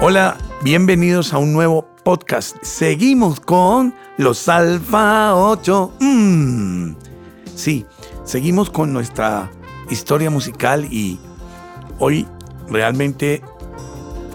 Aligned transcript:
Hola, 0.00 0.36
bienvenidos 0.62 1.32
a 1.32 1.38
un 1.38 1.52
nuevo 1.52 1.86
podcast. 2.02 2.56
Seguimos 2.62 3.38
con 3.38 3.94
los 4.18 4.48
Alfa 4.48 5.36
8. 5.36 5.92
Mm. 6.00 6.94
Sí, 7.54 7.86
seguimos 8.24 8.70
con 8.70 8.92
nuestra 8.92 9.50
historia 9.88 10.30
musical 10.30 10.84
y 10.92 11.20
hoy 12.00 12.26
realmente 12.68 13.40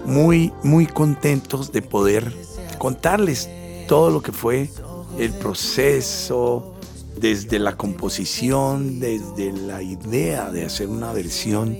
muy, 0.05 0.53
muy 0.63 0.87
contentos 0.87 1.73
de 1.73 1.81
poder 1.81 2.33
contarles 2.77 3.49
todo 3.87 4.11
lo 4.11 4.21
que 4.21 4.31
fue 4.31 4.69
el 5.17 5.33
proceso, 5.33 6.78
desde 7.19 7.59
la 7.59 7.75
composición, 7.75 8.99
desde 8.99 9.51
la 9.51 9.81
idea 9.81 10.49
de 10.51 10.65
hacer 10.65 10.87
una 10.87 11.11
versión 11.11 11.77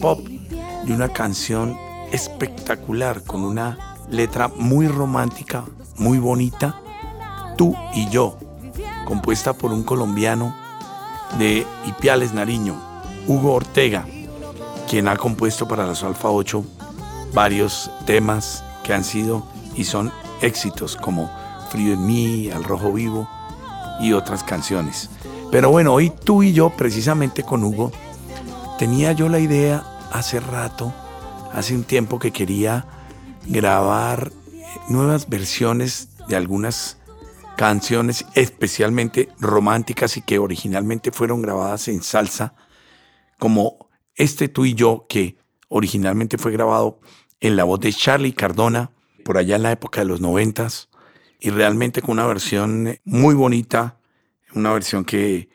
pop 0.00 0.26
de 0.26 0.92
una 0.92 1.10
canción 1.10 1.76
espectacular, 2.10 3.22
con 3.22 3.44
una 3.44 3.96
letra 4.10 4.48
muy 4.48 4.88
romántica, 4.88 5.64
muy 5.96 6.18
bonita, 6.18 6.78
Tú 7.56 7.76
y 7.92 8.08
yo, 8.08 8.38
compuesta 9.04 9.52
por 9.52 9.72
un 9.72 9.82
colombiano 9.82 10.56
de 11.38 11.66
Ipiales, 11.86 12.32
Nariño, 12.32 12.74
Hugo 13.26 13.52
Ortega, 13.52 14.06
quien 14.88 15.06
ha 15.06 15.16
compuesto 15.16 15.68
para 15.68 15.86
los 15.86 16.02
Alfa 16.02 16.30
8 16.30 16.64
varios 17.34 17.90
temas 18.06 18.64
que 18.84 18.94
han 18.94 19.04
sido 19.04 19.46
y 19.76 19.84
son 19.84 20.10
éxitos 20.40 20.96
como 20.96 21.30
Frío 21.68 21.92
en 21.92 22.06
mí, 22.06 22.50
Al 22.50 22.64
Rojo 22.64 22.90
Vivo 22.90 23.28
y 24.02 24.12
otras 24.12 24.44
canciones. 24.44 25.08
Pero 25.50 25.70
bueno, 25.70 25.94
hoy 25.94 26.10
tú 26.10 26.42
y 26.42 26.52
yo, 26.52 26.70
precisamente 26.70 27.42
con 27.42 27.62
Hugo, 27.64 27.92
tenía 28.78 29.12
yo 29.12 29.28
la 29.28 29.38
idea 29.38 29.84
hace 30.10 30.40
rato 30.40 30.92
hace 31.52 31.74
un 31.74 31.84
tiempo 31.84 32.18
que 32.18 32.32
quería 32.32 32.86
grabar 33.46 34.32
nuevas 34.88 35.28
versiones 35.28 36.08
de 36.28 36.36
algunas 36.36 36.98
canciones 37.56 38.24
especialmente 38.34 39.28
románticas 39.38 40.16
y 40.16 40.22
que 40.22 40.38
originalmente 40.38 41.12
fueron 41.12 41.42
grabadas 41.42 41.88
en 41.88 42.02
salsa, 42.02 42.54
como 43.38 43.90
este 44.14 44.48
tú 44.48 44.64
y 44.64 44.74
yo 44.74 45.06
que 45.08 45.36
originalmente 45.68 46.38
fue 46.38 46.52
grabado 46.52 47.00
en 47.40 47.56
la 47.56 47.64
voz 47.64 47.80
de 47.80 47.92
Charlie 47.92 48.32
Cardona 48.32 48.90
por 49.24 49.38
allá 49.38 49.56
en 49.56 49.62
la 49.62 49.72
época 49.72 50.00
de 50.00 50.06
los 50.06 50.20
noventas 50.20 50.88
y 51.44 51.50
realmente 51.50 52.02
con 52.02 52.12
una 52.12 52.26
versión 52.26 53.00
muy 53.04 53.34
bonita, 53.34 53.98
una 54.54 54.72
versión 54.72 55.04
que, 55.04 55.48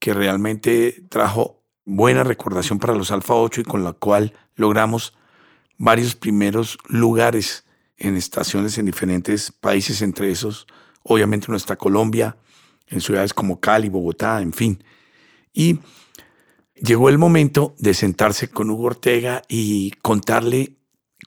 que 0.00 0.12
realmente 0.12 1.04
trajo 1.08 1.62
buena 1.84 2.24
recordación 2.24 2.80
para 2.80 2.96
los 2.96 3.12
Alfa 3.12 3.34
8 3.34 3.60
y 3.60 3.64
con 3.64 3.84
la 3.84 3.92
cual 3.92 4.34
logramos 4.56 5.14
varios 5.76 6.16
primeros 6.16 6.76
lugares 6.88 7.64
en 7.98 8.16
estaciones 8.16 8.78
en 8.78 8.86
diferentes 8.86 9.52
países, 9.52 10.02
entre 10.02 10.32
esos, 10.32 10.66
obviamente 11.04 11.46
nuestra 11.50 11.76
Colombia, 11.76 12.36
en 12.88 13.00
ciudades 13.00 13.32
como 13.32 13.60
Cali, 13.60 13.88
Bogotá, 13.88 14.42
en 14.42 14.52
fin. 14.52 14.82
Y 15.52 15.78
llegó 16.74 17.10
el 17.10 17.18
momento 17.18 17.76
de 17.78 17.94
sentarse 17.94 18.50
con 18.50 18.70
Hugo 18.70 18.86
Ortega 18.86 19.42
y 19.46 19.92
contarle 20.02 20.78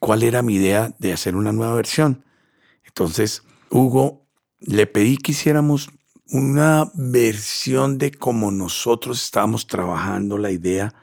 cuál 0.02 0.24
era 0.24 0.42
mi 0.42 0.56
idea 0.56 0.94
de 1.00 1.14
hacer 1.14 1.38
una 1.38 1.54
nueva 1.54 1.76
versión. 1.76 2.26
Entonces, 2.84 3.44
Hugo, 3.72 4.28
le 4.60 4.86
pedí 4.86 5.18
que 5.18 5.32
hiciéramos 5.32 5.90
una 6.30 6.92
versión 6.94 7.98
de 7.98 8.12
cómo 8.12 8.52
nosotros 8.52 9.24
estábamos 9.24 9.68
trabajando 9.68 10.38
la 10.38 10.52
idea 10.52 10.94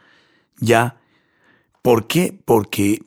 ya. 0.58 1.00
¿Por 1.82 2.06
qué? 2.06 2.40
Porque 2.44 3.02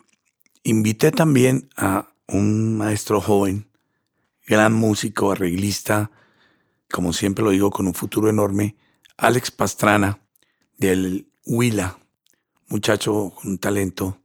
Invité 0.64 1.10
también 1.10 1.70
a 1.76 2.14
un 2.28 2.78
maestro 2.78 3.20
joven, 3.20 3.68
gran 4.46 4.74
músico, 4.74 5.32
arreglista, 5.32 6.12
como 6.92 7.14
siempre 7.14 7.44
lo 7.44 7.50
digo, 7.50 7.72
con 7.72 7.88
un 7.88 7.96
futuro 7.96 8.30
enorme, 8.30 8.76
Alex 9.18 9.50
Pastrana, 9.50 10.20
del 10.78 11.28
Huila, 11.48 11.98
muchacho 12.68 13.34
con 13.36 13.54
un 13.54 13.58
talento 13.58 14.20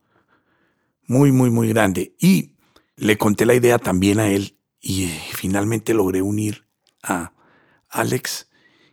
muy, 1.07 1.33
muy, 1.33 1.49
muy 1.49 1.71
grande. 1.71 2.15
Y 2.19 2.53
le 2.97 3.17
conté 3.17 3.47
la 3.47 3.55
idea 3.55 3.79
también 3.79 4.21
a 4.21 4.29
él 4.29 4.56
y 4.87 5.07
eh, 5.07 5.21
finalmente 5.33 5.95
logré 5.95 6.23
unir 6.23 6.65
a 7.03 7.33
Alex 7.89 8.49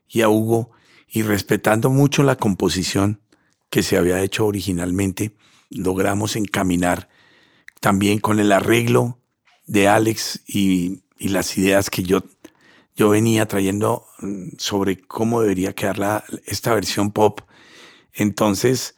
y 0.07 0.21
a 0.21 0.29
Hugo 0.29 0.71
y 1.07 1.21
respetando 1.21 1.91
mucho 1.91 2.23
la 2.23 2.35
composición 2.35 3.21
que 3.69 3.83
se 3.83 3.97
había 3.97 4.19
hecho 4.21 4.47
originalmente, 4.47 5.35
logramos 5.69 6.35
encaminar 6.35 7.09
también 7.79 8.17
con 8.17 8.39
el 8.39 8.51
arreglo 8.51 9.19
de 9.67 9.87
Alex 9.87 10.41
y, 10.47 11.03
las 11.19 11.57
ideas 11.57 11.89
que 11.89 12.03
yo, 12.03 12.23
yo 12.97 13.09
venía 13.09 13.47
trayendo 13.47 14.05
mm, 14.19 14.57
sobre 14.57 14.99
cómo 14.99 15.41
debería 15.41 15.73
quedar 15.73 16.25
esta 16.45 16.73
versión 16.73 17.11
pop. 17.11 17.41
Entonces 18.13 18.95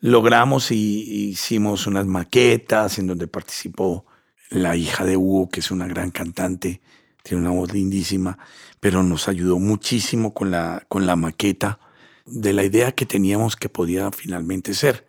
logramos 0.00 0.72
y 0.72 1.28
hicimos 1.30 1.86
unas 1.86 2.06
maquetas 2.06 2.98
en 2.98 3.06
donde 3.06 3.28
participó 3.28 4.06
la 4.52 4.76
hija 4.76 5.04
de 5.04 5.16
Hugo, 5.16 5.48
que 5.48 5.60
es 5.60 5.70
una 5.70 5.86
gran 5.86 6.10
cantante, 6.10 6.80
tiene 7.22 7.42
una 7.42 7.52
voz 7.52 7.72
lindísima, 7.72 8.38
pero 8.80 9.02
nos 9.02 9.28
ayudó 9.28 9.58
muchísimo 9.58 10.34
con 10.34 10.50
la, 10.50 10.84
con 10.88 11.06
la 11.06 11.16
maqueta 11.16 11.78
de 12.26 12.52
la 12.52 12.64
idea 12.64 12.92
que 12.92 13.06
teníamos 13.06 13.56
que 13.56 13.68
podía 13.68 14.10
finalmente 14.10 14.74
ser. 14.74 15.06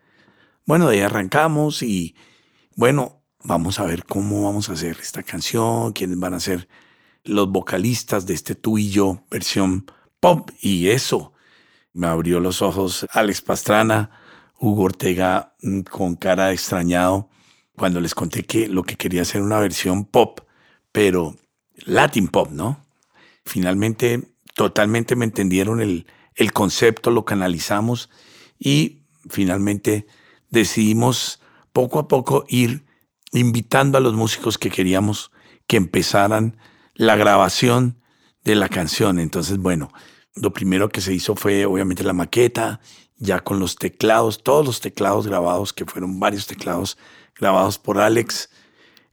Bueno, 0.66 0.88
de 0.88 0.98
ahí 0.98 1.02
arrancamos 1.02 1.84
y, 1.84 2.16
bueno, 2.76 3.22
vamos 3.44 3.80
a 3.80 3.86
ver 3.86 4.06
cómo 4.06 4.46
vamos 4.46 4.70
a 4.70 4.74
hacer 4.74 4.98
esta 5.02 5.24
canción, 5.24 5.92
quiénes 5.94 6.20
van 6.20 6.34
a 6.34 6.40
ser 6.40 6.68
los 7.24 7.50
vocalistas 7.50 8.26
de 8.26 8.34
este 8.34 8.56
tú 8.56 8.78
y 8.78 8.90
yo 8.90 9.24
versión 9.30 9.86
pop. 10.20 10.52
Y 10.62 10.90
eso 10.90 11.34
me 11.94 12.08
abrió 12.08 12.40
los 12.40 12.62
ojos 12.62 13.06
Alex 13.12 13.42
Pastrana, 13.42 14.12
Hugo 14.60 14.84
Ortega 14.84 15.56
mm, 15.62 15.82
con 15.82 16.16
cara 16.16 16.52
extrañado 16.52 17.30
cuando 17.76 18.00
les 18.00 18.16
conté 18.16 18.44
que 18.44 18.68
lo 18.68 18.84
que 18.84 18.96
quería 18.96 19.24
hacer 19.24 19.42
una 19.42 19.60
versión 19.60 20.06
pop, 20.06 20.42
pero 20.92 21.36
Latin 21.86 22.28
pop, 22.28 22.50
¿no? 22.52 22.86
Finalmente, 23.46 24.36
totalmente 24.54 25.16
me 25.16 25.26
entendieron 25.26 25.82
el, 25.82 26.06
el 26.36 26.54
concepto, 26.54 27.12
lo 27.12 27.26
canalizamos 27.26 28.10
y 28.60 29.02
finalmente 29.30 30.08
decidimos 30.50 31.42
poco 31.72 32.00
a 32.00 32.08
poco 32.08 32.46
ir 32.48 32.86
invitando 33.32 33.98
a 33.98 34.02
los 34.02 34.14
músicos 34.14 34.58
que 34.58 34.70
queríamos 34.70 35.32
que 35.68 35.78
empezaran 35.78 36.58
la 36.94 37.16
grabación 37.16 38.00
de 38.44 38.56
la 38.56 38.70
canción. 38.70 39.20
Entonces, 39.20 39.58
bueno, 39.58 39.92
lo 40.36 40.54
primero 40.54 40.90
que 40.90 41.02
se 41.02 41.14
hizo 41.14 41.36
fue 41.36 41.66
obviamente 41.66 42.04
la 42.04 42.14
maqueta, 42.14 42.80
ya 43.24 43.40
con 43.40 43.60
los 43.60 43.76
teclados, 43.76 44.44
todos 44.44 44.66
los 44.66 44.82
teclados 44.82 45.26
grabados, 45.26 45.72
que 45.72 45.86
fueron 45.86 46.20
varios 46.20 46.46
teclados 46.46 46.98
grabados 47.40 47.80
por 47.80 48.00
Alex 48.00 48.50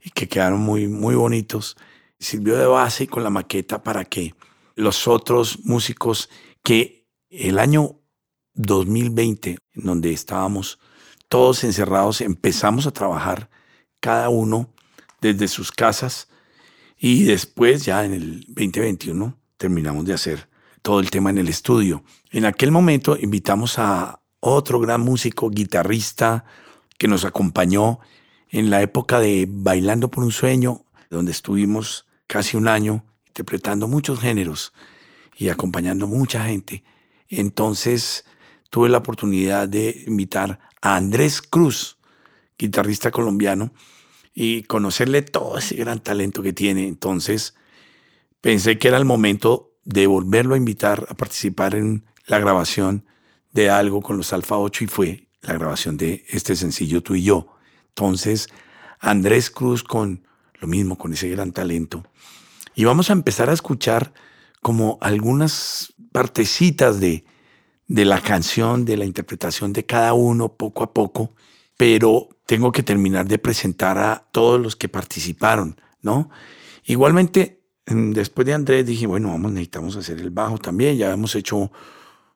y 0.03 0.09
que 0.09 0.27
quedaron 0.27 0.59
muy, 0.59 0.87
muy 0.87 1.15
bonitos. 1.15 1.77
Sirvió 2.19 2.57
de 2.57 2.65
base 2.65 3.07
con 3.07 3.23
la 3.23 3.29
maqueta 3.29 3.81
para 3.83 4.03
que 4.03 4.35
los 4.75 5.07
otros 5.07 5.59
músicos 5.63 6.29
que 6.61 7.07
el 7.29 7.57
año 7.57 8.01
2020, 8.53 9.57
en 9.71 9.83
donde 9.83 10.11
estábamos 10.11 10.79
todos 11.29 11.63
encerrados, 11.63 12.19
empezamos 12.19 12.85
a 12.87 12.91
trabajar 12.91 13.49
cada 14.01 14.27
uno 14.27 14.73
desde 15.21 15.47
sus 15.47 15.71
casas 15.71 16.27
y 16.97 17.23
después 17.23 17.85
ya 17.85 18.03
en 18.03 18.13
el 18.13 18.41
2021 18.47 19.39
terminamos 19.55 20.03
de 20.05 20.13
hacer 20.13 20.50
todo 20.81 20.99
el 20.99 21.11
tema 21.11 21.29
en 21.29 21.37
el 21.37 21.47
estudio. 21.47 22.03
En 22.31 22.45
aquel 22.45 22.71
momento 22.71 23.17
invitamos 23.19 23.77
a 23.79 24.21
otro 24.39 24.79
gran 24.79 25.01
músico, 25.01 25.49
guitarrista, 25.49 26.45
que 26.97 27.07
nos 27.07 27.25
acompañó 27.25 27.99
en 28.49 28.69
la 28.69 28.81
época 28.81 29.19
de 29.19 29.47
Bailando 29.49 30.11
por 30.11 30.23
un 30.23 30.31
Sueño, 30.31 30.85
donde 31.09 31.31
estuvimos 31.31 32.05
casi 32.27 32.57
un 32.57 32.67
año 32.67 33.05
interpretando 33.27 33.87
muchos 33.87 34.19
géneros 34.19 34.73
y 35.37 35.49
acompañando 35.49 36.07
mucha 36.07 36.45
gente. 36.45 36.83
Entonces 37.29 38.25
tuve 38.69 38.89
la 38.89 38.99
oportunidad 38.99 39.67
de 39.67 40.03
invitar 40.07 40.59
a 40.81 40.95
Andrés 40.95 41.41
Cruz, 41.41 41.97
guitarrista 42.57 43.11
colombiano, 43.11 43.73
y 44.33 44.63
conocerle 44.63 45.21
todo 45.21 45.57
ese 45.57 45.75
gran 45.75 45.99
talento 45.99 46.41
que 46.41 46.53
tiene. 46.53 46.87
Entonces 46.87 47.55
pensé 48.41 48.77
que 48.77 48.87
era 48.87 48.97
el 48.97 49.05
momento 49.05 49.70
de 49.83 50.07
volverlo 50.07 50.55
a 50.55 50.57
invitar 50.57 51.05
a 51.09 51.15
participar 51.15 51.75
en 51.75 52.05
la 52.27 52.39
grabación 52.39 53.05
de 53.51 53.69
algo 53.69 54.01
con 54.01 54.17
los 54.17 54.33
Alfa 54.33 54.57
8 54.57 54.83
y 54.83 54.87
fue 54.87 55.27
la 55.41 55.53
grabación 55.53 55.97
de 55.97 56.23
este 56.29 56.55
sencillo 56.55 57.01
Tú 57.01 57.15
y 57.15 57.23
yo. 57.23 57.47
Entonces, 57.89 58.47
Andrés 58.99 59.49
Cruz 59.49 59.83
con 59.83 60.25
lo 60.59 60.67
mismo, 60.67 60.97
con 60.97 61.13
ese 61.13 61.29
gran 61.29 61.51
talento. 61.51 62.05
Y 62.75 62.85
vamos 62.85 63.09
a 63.09 63.13
empezar 63.13 63.49
a 63.49 63.53
escuchar 63.53 64.13
como 64.61 64.97
algunas 65.01 65.93
partecitas 66.11 66.99
de, 66.99 67.25
de 67.87 68.05
la 68.05 68.21
canción, 68.21 68.85
de 68.85 68.97
la 68.97 69.05
interpretación 69.05 69.73
de 69.73 69.85
cada 69.85 70.13
uno 70.13 70.55
poco 70.55 70.83
a 70.83 70.93
poco, 70.93 71.33
pero 71.77 72.29
tengo 72.45 72.71
que 72.71 72.83
terminar 72.83 73.27
de 73.27 73.39
presentar 73.39 73.97
a 73.97 74.27
todos 74.31 74.61
los 74.61 74.75
que 74.75 74.87
participaron, 74.87 75.81
¿no? 76.01 76.29
Igualmente, 76.85 77.60
después 77.85 78.45
de 78.45 78.53
Andrés 78.53 78.85
dije, 78.85 79.07
bueno, 79.07 79.29
vamos, 79.29 79.51
necesitamos 79.51 79.95
hacer 79.95 80.19
el 80.19 80.29
bajo 80.29 80.57
también, 80.57 80.97
ya 80.97 81.11
hemos 81.11 81.35
hecho 81.35 81.71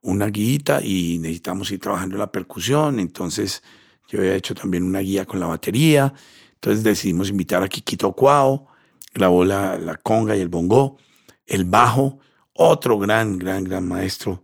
una 0.01 0.27
guita 0.27 0.81
y 0.83 1.17
necesitamos 1.19 1.71
ir 1.71 1.79
trabajando 1.79 2.17
la 2.17 2.31
percusión, 2.31 2.99
entonces 2.99 3.63
yo 4.07 4.19
había 4.19 4.35
hecho 4.35 4.53
también 4.53 4.83
una 4.83 4.99
guía 4.99 5.25
con 5.25 5.39
la 5.39 5.47
batería, 5.47 6.13
entonces 6.53 6.83
decidimos 6.83 7.29
invitar 7.29 7.63
a 7.63 7.67
Kikito 7.67 8.13
Cuao, 8.13 8.67
grabó 9.13 9.45
la, 9.45 9.77
la 9.77 9.95
conga 9.97 10.35
y 10.35 10.41
el 10.41 10.49
bongo, 10.49 10.97
el 11.45 11.65
bajo, 11.65 12.19
otro 12.53 12.97
gran, 12.97 13.37
gran, 13.37 13.63
gran 13.63 13.87
maestro, 13.87 14.43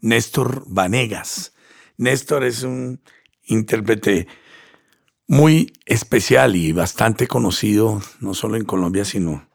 Néstor 0.00 0.64
Vanegas. 0.66 1.52
Néstor 1.96 2.44
es 2.44 2.62
un 2.62 3.00
intérprete 3.44 4.26
muy 5.26 5.72
especial 5.86 6.56
y 6.56 6.72
bastante 6.72 7.26
conocido, 7.26 8.00
no 8.20 8.34
solo 8.34 8.56
en 8.56 8.64
Colombia, 8.64 9.04
sino 9.04 9.49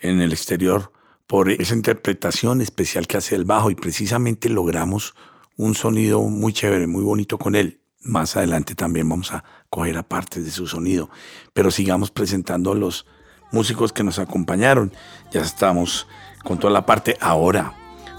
en 0.00 0.20
el 0.20 0.32
exterior, 0.32 0.92
por 1.26 1.50
esa 1.50 1.74
interpretación 1.74 2.60
especial 2.60 3.06
que 3.06 3.16
hace 3.16 3.36
el 3.36 3.44
bajo 3.44 3.70
y 3.70 3.74
precisamente 3.74 4.48
logramos 4.48 5.14
un 5.56 5.74
sonido 5.74 6.22
muy 6.22 6.52
chévere, 6.52 6.86
muy 6.86 7.04
bonito 7.04 7.38
con 7.38 7.54
él. 7.54 7.80
Más 8.02 8.36
adelante 8.36 8.74
también 8.74 9.08
vamos 9.08 9.32
a 9.32 9.44
coger 9.68 9.98
aparte 9.98 10.40
de 10.40 10.50
su 10.50 10.66
sonido, 10.66 11.10
pero 11.52 11.70
sigamos 11.70 12.10
presentando 12.10 12.72
a 12.72 12.74
los 12.74 13.06
músicos 13.52 13.92
que 13.92 14.02
nos 14.02 14.18
acompañaron. 14.18 14.92
Ya 15.30 15.42
estamos 15.42 16.06
con 16.42 16.58
toda 16.58 16.72
la 16.72 16.86
parte. 16.86 17.16
Ahora 17.20 17.74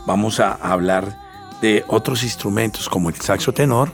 vamos 0.05 0.39
a 0.39 0.53
hablar 0.53 1.17
de 1.61 1.83
otros 1.87 2.23
instrumentos 2.23 2.87
como 2.89 3.09
el 3.09 3.15
saxo 3.15 3.53
tenor. 3.53 3.91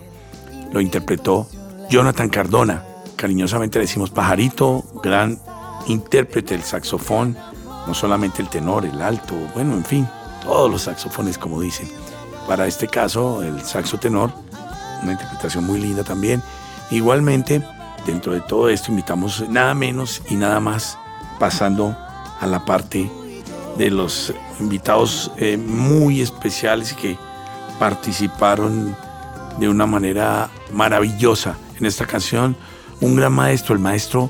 Lo 0.72 0.82
interpretó 0.82 1.50
Jonathan 1.90 2.30
Cardona. 2.30 2.84
Cariñosamente 3.16 3.80
le 3.80 3.86
decimos 3.86 4.12
pajarito, 4.12 4.84
gran 5.02 5.40
intérprete 5.88 6.54
del 6.54 6.64
saxofón, 6.64 7.38
no 7.88 7.94
solamente 7.94 8.42
el 8.42 8.50
tenor, 8.50 8.86
el 8.86 9.02
alto, 9.02 9.34
bueno, 9.56 9.74
en 9.74 9.86
fin, 9.86 10.08
todos 10.44 10.70
los 10.70 10.84
saxofones 10.84 11.38
como 11.38 11.62
dicen. 11.62 11.90
Para 12.48 12.68
este 12.68 12.88
caso, 12.88 13.42
el 13.42 13.62
saxo 13.64 13.98
tenor, 13.98 14.32
una 15.02 15.14
interpretación 15.14 15.66
muy 15.66 15.80
linda 15.80 16.04
también. 16.04 16.44
Igualmente, 16.92 17.62
dentro 18.06 18.34
de 18.34 18.42
todo 18.42 18.70
esto 18.70 18.92
invitamos 18.92 19.44
nada 19.50 19.74
menos 19.74 20.22
y 20.30 20.36
nada 20.36 20.60
más 20.60 20.98
pasando 21.40 21.96
a 22.40 22.46
la 22.46 22.64
parte 22.66 23.10
de 23.78 23.90
los 23.90 24.34
invitados 24.60 25.32
eh, 25.38 25.58
muy 25.58 26.22
especiales 26.22 26.94
que 26.94 27.18
participaron 27.80 28.96
de 29.60 29.70
una 29.70 29.86
manera 29.86 30.50
maravillosa 30.72 31.58
en 31.80 31.86
esta 31.86 32.06
canción. 32.06 32.56
Un 33.02 33.16
gran 33.16 33.34
maestro, 33.34 33.76
el 33.76 33.80
maestro 33.80 34.30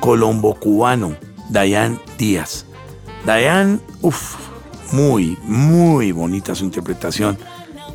colombo 0.00 0.54
cubano, 0.54 1.16
Dayan 1.50 2.00
Díaz. 2.18 2.65
Dayan, 3.26 3.80
uff, 4.02 4.36
muy, 4.92 5.36
muy 5.42 6.12
bonita 6.12 6.54
su 6.54 6.64
interpretación. 6.64 7.36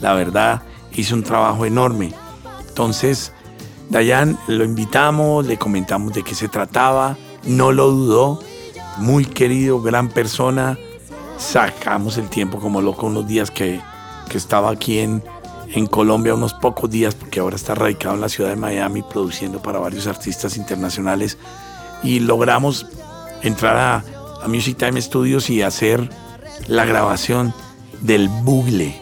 La 0.02 0.14
verdad, 0.14 0.62
hizo 0.92 1.16
un 1.16 1.24
trabajo 1.24 1.66
enorme. 1.66 2.14
Entonces, 2.68 3.32
Dayan 3.90 4.38
lo 4.48 4.66
invitamos, 4.66 5.46
le 5.48 5.58
comentamos 5.58 6.12
de 6.12 6.24
qué 6.24 6.36
se 6.36 6.50
trataba, 6.50 7.16
no 7.46 7.72
lo 7.72 7.92
dudó, 7.92 8.42
muy 8.98 9.24
querido, 9.24 9.82
gran 9.82 10.10
persona, 10.10 10.78
sacamos 11.38 12.18
el 12.18 12.28
tiempo 12.28 12.60
como 12.60 12.82
loco 12.82 13.08
unos 13.08 13.26
días 13.26 13.52
que, 13.52 13.80
estaba 14.34 14.70
aquí 14.70 15.00
en, 15.00 15.24
en 15.74 15.88
Colombia, 15.88 16.34
unos 16.34 16.54
pocos 16.54 16.90
días, 16.90 17.16
porque 17.16 17.40
ahora 17.42 17.56
está 17.56 17.76
radicado 17.76 18.16
en 18.16 18.22
la 18.22 18.30
ciudad 18.30 18.50
de 18.50 18.56
Miami 18.58 19.02
produciendo 19.02 19.62
para 19.62 19.80
varios 19.80 20.08
artistas 20.08 20.56
internacionales 20.56 21.38
y 22.02 22.20
logramos 22.20 22.86
entrar 23.44 23.76
a, 23.78 24.21
a 24.44 24.48
Music 24.48 24.78
Time 24.78 25.02
Studios 25.02 25.50
y 25.50 25.62
hacer 25.62 26.10
la 26.68 26.86
grabación 26.86 27.54
del 28.02 28.30
bugle. 28.30 29.02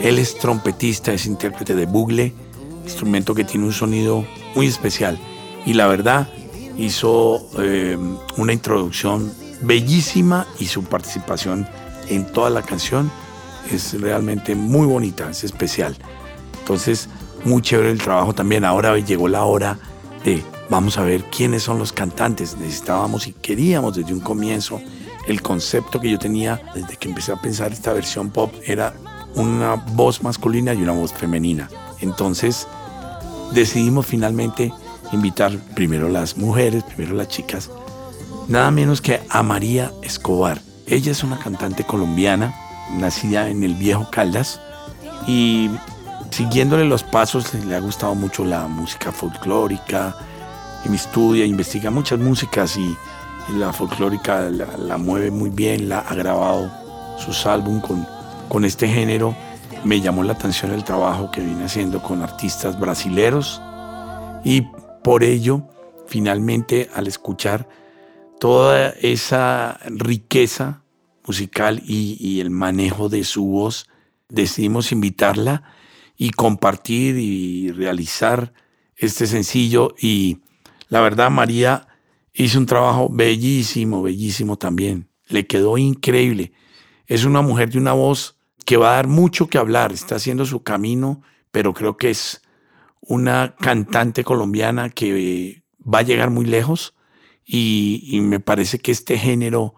Él 0.00 0.18
es 0.18 0.38
trompetista, 0.38 1.12
es 1.12 1.26
intérprete 1.26 1.74
de 1.74 1.86
bugle, 1.86 2.32
instrumento 2.84 3.34
que 3.34 3.44
tiene 3.44 3.66
un 3.66 3.72
sonido 3.72 4.24
muy 4.54 4.66
especial. 4.66 5.18
Y 5.66 5.74
la 5.74 5.86
verdad, 5.86 6.28
hizo 6.76 7.48
eh, 7.58 7.98
una 8.36 8.52
introducción 8.52 9.32
bellísima 9.62 10.46
y 10.58 10.66
su 10.66 10.84
participación 10.84 11.68
en 12.08 12.30
toda 12.32 12.50
la 12.50 12.62
canción 12.62 13.10
es 13.70 14.00
realmente 14.00 14.54
muy 14.54 14.86
bonita, 14.86 15.28
es 15.30 15.44
especial. 15.44 15.96
Entonces, 16.60 17.08
muy 17.44 17.62
chévere 17.62 17.90
el 17.90 18.00
trabajo 18.00 18.34
también. 18.34 18.64
Ahora 18.64 18.96
llegó 18.98 19.28
la 19.28 19.44
hora 19.44 19.78
de, 20.24 20.42
vamos 20.68 20.98
a 20.98 21.02
ver 21.02 21.24
quiénes 21.24 21.62
son 21.62 21.78
los 21.78 21.92
cantantes. 21.92 22.56
Necesitábamos 22.56 23.26
y 23.26 23.32
queríamos 23.32 23.96
desde 23.96 24.12
un 24.12 24.20
comienzo, 24.20 24.80
el 25.26 25.42
concepto 25.42 26.00
que 26.00 26.10
yo 26.10 26.18
tenía 26.18 26.60
desde 26.74 26.96
que 26.96 27.08
empecé 27.08 27.32
a 27.32 27.36
pensar 27.36 27.72
esta 27.72 27.92
versión 27.92 28.30
pop 28.30 28.52
era 28.64 28.94
una 29.34 29.74
voz 29.74 30.22
masculina 30.22 30.72
y 30.72 30.82
una 30.82 30.92
voz 30.92 31.12
femenina. 31.12 31.68
Entonces, 32.00 32.66
decidimos 33.52 34.06
finalmente 34.06 34.72
invitar 35.12 35.56
primero 35.74 36.08
las 36.08 36.36
mujeres, 36.36 36.82
primero 36.84 37.14
las 37.14 37.28
chicas, 37.28 37.70
nada 38.48 38.70
menos 38.70 39.00
que 39.00 39.20
a 39.28 39.42
María 39.42 39.92
Escobar. 40.02 40.60
Ella 40.86 41.12
es 41.12 41.22
una 41.22 41.38
cantante 41.38 41.84
colombiana, 41.84 42.54
nacida 42.96 43.48
en 43.50 43.62
el 43.62 43.74
viejo 43.74 44.08
Caldas, 44.10 44.60
y 45.26 45.68
siguiéndole 46.30 46.84
los 46.86 47.02
pasos 47.02 47.52
le 47.52 47.76
ha 47.76 47.80
gustado 47.80 48.14
mucho 48.14 48.44
la 48.44 48.66
música 48.66 49.12
folclórica, 49.12 50.16
estudia, 50.96 51.44
investiga 51.44 51.90
muchas 51.90 52.18
músicas 52.18 52.76
y, 52.76 52.96
la 53.56 53.72
folclórica 53.72 54.50
la, 54.50 54.98
mueve 54.98 55.30
muy 55.30 55.48
bien, 55.48 55.88
la 55.88 56.00
ha 56.00 56.14
grabado 56.14 56.70
sus 57.18 57.46
álbumes 57.46 57.82
con, 57.82 58.06
con 58.46 58.66
este 58.66 58.86
género. 58.86 59.34
Me 59.84 60.02
llamó 60.02 60.22
la 60.22 60.34
atención 60.34 60.72
el 60.72 60.84
trabajo 60.84 61.30
que 61.30 61.40
viene 61.40 61.64
haciendo 61.64 62.02
con 62.02 62.20
artistas 62.20 62.78
brasileros 62.78 63.62
y 64.44 64.66
por 65.02 65.24
ello, 65.24 65.62
finalmente, 66.06 66.90
al 66.94 67.06
escuchar 67.06 67.68
toda 68.38 68.90
esa 69.00 69.78
riqueza 69.86 70.82
musical 71.26 71.82
y, 71.84 72.40
el 72.40 72.50
manejo 72.50 73.08
de 73.08 73.24
su 73.24 73.46
voz, 73.46 73.86
decidimos 74.28 74.92
invitarla 74.92 75.62
y 76.16 76.30
compartir 76.30 77.16
y 77.16 77.70
realizar 77.72 78.52
este 78.96 79.26
sencillo. 79.26 79.94
Y 80.00 80.38
la 80.88 81.00
verdad, 81.00 81.30
María 81.30 81.86
hizo 82.32 82.58
un 82.58 82.66
trabajo 82.66 83.08
bellísimo, 83.10 84.02
bellísimo 84.02 84.56
también. 84.56 85.08
Le 85.26 85.46
quedó 85.46 85.76
increíble. 85.76 86.52
Es 87.06 87.24
una 87.24 87.42
mujer 87.42 87.70
de 87.70 87.78
una 87.78 87.92
voz 87.92 88.38
que 88.64 88.76
va 88.76 88.92
a 88.92 88.96
dar 88.96 89.08
mucho 89.08 89.48
que 89.48 89.58
hablar, 89.58 89.92
está 89.92 90.16
haciendo 90.16 90.44
su 90.44 90.62
camino, 90.62 91.22
pero 91.50 91.72
creo 91.72 91.96
que 91.96 92.10
es 92.10 92.42
una 93.00 93.54
cantante 93.58 94.24
colombiana 94.24 94.90
que 94.90 95.62
va 95.82 96.00
a 96.00 96.02
llegar 96.02 96.30
muy 96.30 96.44
lejos 96.44 96.94
y, 97.44 98.20
me 98.22 98.40
parece 98.40 98.78
que 98.78 98.92
este 98.92 99.16
género 99.16 99.74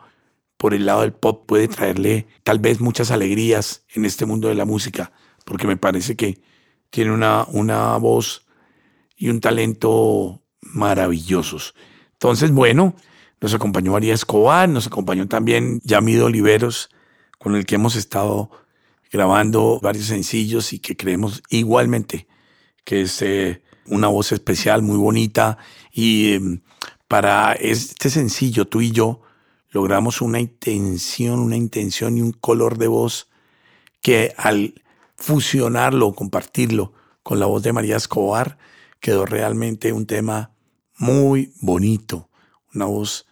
por 0.57 0.75
el 0.75 0.87
lado 0.87 1.03
del 1.03 1.13
pop 1.13 1.47
puede 1.47 1.69
traerle 1.69 2.27
tal 2.43 2.59
vez 2.59 2.81
muchas 2.81 3.13
alegrías 3.13 3.85
en 3.95 4.05
este 4.05 4.27
mundo 4.27 4.49
de 4.49 4.57
la 4.57 4.65
música, 4.65 5.13
porque 5.45 5.69
me 5.69 5.77
parece 5.77 6.17
que 6.17 6.43
tiene 6.91 7.13
una, 7.13 7.47
una 7.49 7.97
voz 7.97 8.45
y 9.17 9.29
un 9.29 9.41
talento 9.41 10.40
maravillosos. 10.61 11.75
Entonces, 12.13 12.51
bueno, 12.51 12.95
nos 13.41 13.55
acompañó 13.55 13.93
María 13.93 14.15
Escobar, 14.15 14.69
nos 14.69 14.87
acompañó 14.87 15.27
también 15.29 15.81
Yamido 15.85 16.27
Oliveros, 16.27 16.91
con 17.39 17.57
el 17.57 17.65
que 17.67 17.77
hemos 17.77 17.97
estado 17.97 18.51
grabando 19.11 19.81
varios 19.83 20.07
sencillos 20.07 20.73
y 20.73 20.79
que 20.79 20.97
creemos 20.97 21.43
igualmente 21.49 22.29
que 22.85 23.03
es 23.03 23.23
eh, 23.23 23.63
una 23.87 24.09
voz 24.09 24.33
especial, 24.33 24.83
muy 24.83 24.97
bonita, 24.97 25.59
y 25.93 26.33
em, 26.33 26.61
para 27.09 27.53
este 27.53 28.11
sencillo, 28.11 28.67
tú 28.67 28.81
y 28.81 28.91
yo, 28.91 29.23
logramos 29.71 30.21
una 30.21 30.41
intención, 30.41 31.41
una 31.41 31.57
intención 31.57 32.19
y 32.19 32.23
un 32.23 32.33
color 32.33 32.79
de 32.79 32.89
voz 32.89 33.29
que 34.03 34.35
al 34.37 34.83
fusionarlo, 35.17 36.15
compartirlo 36.15 36.93
con 37.23 37.39
la 37.39 37.47
voz 37.47 37.63
de 37.63 37.73
María 37.73 37.97
Escobar, 37.97 38.59
quedó 39.01 39.27
realmente 39.27 39.93
un 39.93 40.07
tema 40.07 40.53
muy 40.97 41.53
bonito, 41.61 42.31
una 42.75 42.85
voz 42.85 43.27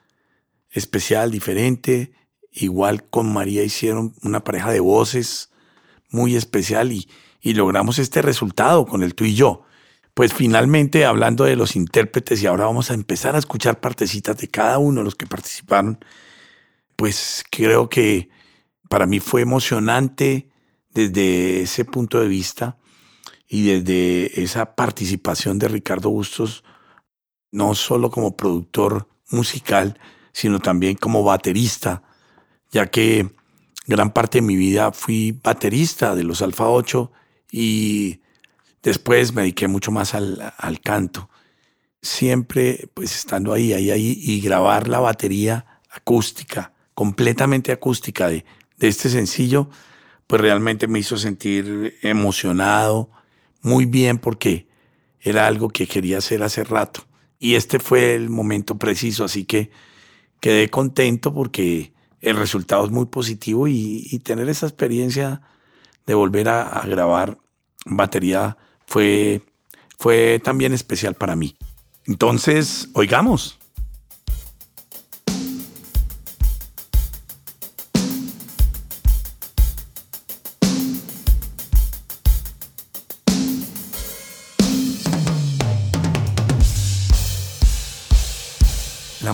especial, 0.71 1.31
diferente. 1.31 2.13
Igual 2.51 3.05
con 3.05 3.33
María 3.33 3.63
hicieron 3.63 4.15
una 4.23 4.43
pareja 4.43 4.71
de 4.73 4.81
voces 4.81 5.51
muy 6.11 6.35
especial 6.35 6.93
y, 6.93 7.09
y 7.41 7.55
logramos 7.55 7.99
este 7.99 8.23
resultado 8.23 8.87
con 8.87 9.03
el 9.03 9.15
tú 9.15 9.25
y 9.25 9.35
yo 9.35 9.65
pues 10.19 10.35
finalmente 10.35 11.05
hablando 11.05 11.45
de 11.45 11.55
los 11.55 11.77
intérpretes 11.77 12.43
y 12.43 12.49
ahora 12.49 12.65
vamos 12.65 12.91
a 12.91 12.95
empezar 12.95 13.37
a 13.37 13.39
escuchar 13.39 13.79
partecitas 13.79 14.37
de 14.39 14.49
cada 14.49 14.79
uno 14.79 15.01
de 15.01 15.05
los 15.05 15.15
que 15.15 15.29
participaron, 15.29 16.05
pues 16.97 17.45
creo 17.53 17.89
que 17.89 18.29
para 18.89 19.07
mí 19.07 19.21
fue 19.21 19.43
emocionante 19.43 20.49
desde 20.91 21.61
ese 21.61 21.85
punto 21.85 22.19
de 22.19 22.27
vista 22.27 22.79
y 23.49 23.63
desde 23.63 24.43
esa 24.43 24.75
participación 24.75 25.59
de 25.59 25.69
Ricardo 25.69 26.11
Bustos, 26.11 26.65
no 27.51 27.75
solo 27.75 28.11
como 28.11 28.37
productor 28.37 29.09
musical, 29.31 29.99
sino 30.33 30.61
también 30.61 30.97
como 30.97 31.25
baterista, 31.25 32.03
ya 32.71 32.87
que 32.87 33.31
gran 33.87 34.13
parte 34.13 34.39
de 34.39 34.43
mi 34.43 34.57
vida 34.57 34.93
fui 34.93 35.33
baterista 35.43 36.15
de 36.15 36.25
los 36.25 36.43
Alfa 36.43 36.69
8 36.69 37.11
y 37.51 38.21
después 38.83 39.33
me 39.33 39.43
dediqué 39.43 39.67
mucho 39.67 39.91
más 39.91 40.15
al, 40.15 40.53
al 40.59 40.81
canto. 40.81 41.31
Siempre 42.03 42.91
pues 42.93 43.17
estando 43.17 43.55
ahí, 43.55 43.73
ahí, 43.73 43.91
ahí 43.91 44.19
y 44.21 44.41
grabar 44.41 44.89
la 44.89 45.01
batería 45.01 45.81
acústica, 45.91 46.75
completamente 46.93 47.73
acústica 47.73 48.29
de, 48.29 48.45
de 48.77 48.89
este 48.89 49.09
sencillo, 49.09 49.71
pues 50.27 50.43
realmente 50.43 50.87
me 50.87 50.99
hizo 50.99 51.17
sentir 51.17 51.97
emocionado, 52.03 53.11
muy 53.63 53.87
bien 53.87 54.19
porque 54.19 54.69
era 55.21 55.47
algo 55.47 55.69
que 55.69 55.87
quería 55.87 56.19
hacer 56.19 56.43
hace 56.43 56.65
rato. 56.65 57.05
Y 57.39 57.55
este 57.55 57.79
fue 57.79 58.15
el 58.15 58.31
momento 58.31 58.79
preciso, 58.79 59.25
así 59.25 59.45
que 59.45 59.71
quedé 60.41 60.69
contento 60.69 61.33
porque 61.33 61.93
el 62.21 62.37
resultado 62.37 62.85
es 62.85 62.91
muy 62.91 63.07
positivo 63.07 63.69
y, 63.69 64.19
tener 64.25 64.49
esa 64.49 64.67
experiencia 64.67 65.43
de 66.07 66.15
volver 66.15 66.49
a, 66.49 66.63
a 66.63 66.87
grabar 66.87 67.39
batería 67.87 68.57
fue, 68.87 69.43
fue 69.99 70.41
también 70.43 70.73
especial 70.73 71.15
para 71.15 71.37
mí. 71.37 71.57
Entonces, 72.07 72.89
oigamos. 72.95 73.58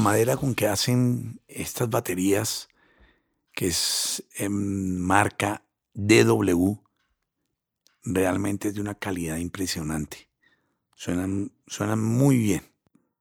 Madera 0.04 0.36
con 0.36 0.54
que 0.54 0.68
hacen 0.68 1.40
estas 1.48 1.88
baterías, 1.88 2.68
que 3.52 3.68
es 3.68 4.22
en 4.36 5.00
marca 5.00 5.64
DW, 5.94 6.74
realmente 8.02 8.68
es 8.68 8.74
de 8.74 8.82
una 8.82 8.94
calidad 8.94 9.38
impresionante. 9.38 10.28
Suenan, 10.94 11.52
suenan 11.66 12.02
muy 12.02 12.36
bien. 12.36 12.70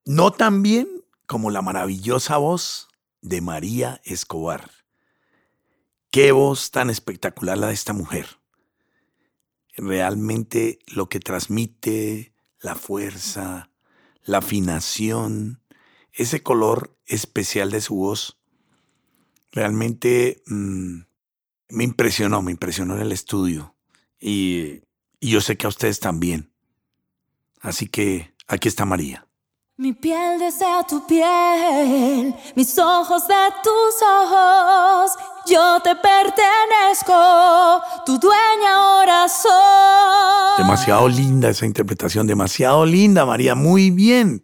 No 0.06 0.32
tan 0.32 0.62
bien 0.62 0.90
como 1.26 1.52
la 1.52 1.62
maravillosa 1.62 2.36
voz 2.36 2.90
de 3.22 3.40
María 3.40 4.02
Escobar. 4.04 4.70
Qué 6.12 6.34
voz 6.34 6.70
tan 6.72 6.90
espectacular 6.90 7.58
la 7.58 7.68
de 7.68 7.74
esta 7.74 7.94
mujer. 7.94 8.28
Realmente 9.78 10.80
lo 10.88 11.08
que 11.08 11.22
transmite, 11.22 12.34
la 12.60 12.76
fuerza, 12.76 13.72
la 14.24 14.40
afinación, 14.40 15.63
ese 16.14 16.44
color 16.44 16.96
especial 17.06 17.72
de 17.72 17.82
su 17.82 17.96
voz 17.96 18.38
realmente 19.52 20.42
mm, 20.48 21.00
me 21.70 21.84
impresionó, 21.84 22.42
me 22.42 22.52
impresionó 22.52 22.96
en 22.96 23.02
el 23.02 23.12
estudio. 23.12 23.76
Y, 24.20 24.84
y 25.20 25.32
yo 25.32 25.42
sé 25.42 25.58
que 25.58 25.66
a 25.66 25.70
ustedes 25.70 26.00
también. 26.00 26.52
Así 27.62 27.88
que 27.88 28.34
aquí 28.48 28.68
está 28.68 28.86
María. 28.86 29.28
Mi 29.76 29.92
piel 29.92 30.38
desea 30.38 30.84
tu 30.84 31.06
piel, 31.08 32.36
mis 32.56 32.78
ojos 32.78 33.28
de 33.28 33.34
tus 33.64 34.02
ojos. 34.04 35.12
Yo 35.48 35.80
te 35.82 35.96
pertenezco, 35.96 37.82
tu 38.06 38.20
dueña 38.20 38.76
ahora 38.76 39.28
soy. 39.28 40.64
Demasiado 40.64 41.08
linda 41.10 41.50
esa 41.50 41.66
interpretación, 41.66 42.28
demasiado 42.28 42.86
linda, 42.86 43.26
María. 43.26 43.56
Muy 43.56 43.90
bien 43.90 44.44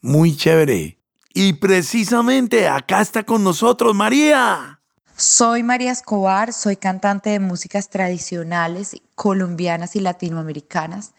muy 0.00 0.36
chévere. 0.36 0.98
Y 1.32 1.54
precisamente 1.54 2.68
acá 2.68 3.00
está 3.00 3.22
con 3.22 3.44
nosotros 3.44 3.94
María. 3.94 4.80
Soy 5.16 5.62
María 5.62 5.92
Escobar, 5.92 6.52
soy 6.52 6.76
cantante 6.76 7.30
de 7.30 7.40
músicas 7.40 7.90
tradicionales 7.90 8.96
colombianas 9.14 9.94
y 9.94 10.00
latinoamericanas. 10.00 11.12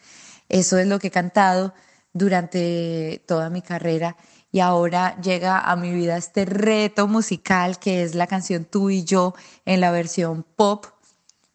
Eso 0.48 0.76
es 0.78 0.86
lo 0.86 0.98
que 0.98 1.06
he 1.06 1.10
cantado 1.10 1.72
durante 2.12 3.22
toda 3.26 3.48
mi 3.48 3.62
carrera 3.62 4.16
y 4.50 4.60
ahora 4.60 5.18
llega 5.20 5.60
a 5.60 5.76
mi 5.76 5.92
vida 5.92 6.16
este 6.16 6.44
reto 6.44 7.08
musical 7.08 7.78
que 7.78 8.02
es 8.02 8.14
la 8.14 8.26
canción 8.26 8.66
Tú 8.66 8.90
y 8.90 9.02
yo 9.04 9.34
en 9.64 9.80
la 9.80 9.90
versión 9.90 10.44
pop. 10.56 10.86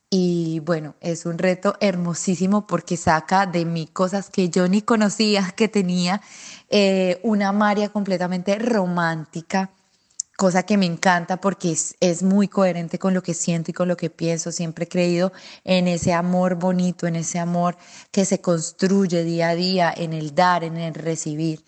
Y 0.09 0.61
bueno, 0.61 0.95
es 1.01 1.25
un 1.25 1.37
reto 1.37 1.75
hermosísimo 1.81 2.65
porque 2.65 2.95
saca 2.95 3.45
de 3.45 3.65
mí 3.65 3.87
cosas 3.87 4.29
que 4.29 4.49
yo 4.49 4.67
ni 4.67 4.81
conocía 4.81 5.51
que 5.51 5.67
tenía 5.67 6.21
eh, 6.69 7.19
una 7.23 7.51
María 7.51 7.89
completamente 7.89 8.57
romántica, 8.59 9.71
cosa 10.37 10.63
que 10.63 10.77
me 10.77 10.85
encanta 10.85 11.37
porque 11.37 11.75
es, 11.99 12.23
muy 12.23 12.47
coherente 12.47 12.99
con 12.99 13.13
lo 13.13 13.23
que 13.23 13.33
siento 13.33 13.71
y 13.71 13.73
con 13.73 13.87
lo 13.87 13.97
que 13.97 14.09
pienso. 14.09 14.51
Siempre 14.51 14.85
he 14.85 14.87
creído 14.87 15.31
en 15.63 15.87
ese 15.87 16.13
amor 16.13 16.55
bonito, 16.55 17.07
en 17.07 17.15
ese 17.15 17.39
amor 17.39 17.77
que 18.11 18.25
se 18.25 18.41
construye 18.41 19.23
día 19.23 19.49
a 19.49 19.55
día, 19.55 19.93
en 19.95 20.13
el 20.13 20.35
dar, 20.35 20.63
en 20.63 20.77
el 20.77 20.93
recibir. 20.93 21.63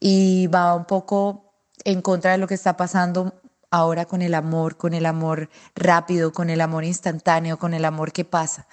Y 0.00 0.48
va 0.48 0.74
un 0.74 0.84
poco 0.84 1.54
en 1.84 2.02
contra 2.02 2.32
de 2.32 2.38
lo 2.38 2.46
que 2.46 2.54
está 2.54 2.76
pasando 2.76 3.40
ahora 3.70 4.04
con 4.04 4.22
el 4.22 4.34
amor, 4.34 4.76
con 4.76 4.94
el 4.94 5.06
amor 5.06 5.48
rápido, 5.74 6.32
con 6.32 6.50
el 6.50 6.60
amor 6.60 6.84
instantáneo, 6.84 7.58
con 7.58 7.74
el 7.74 7.84
amor 7.84 8.12
que 8.12 8.24
pasa. 8.24 8.66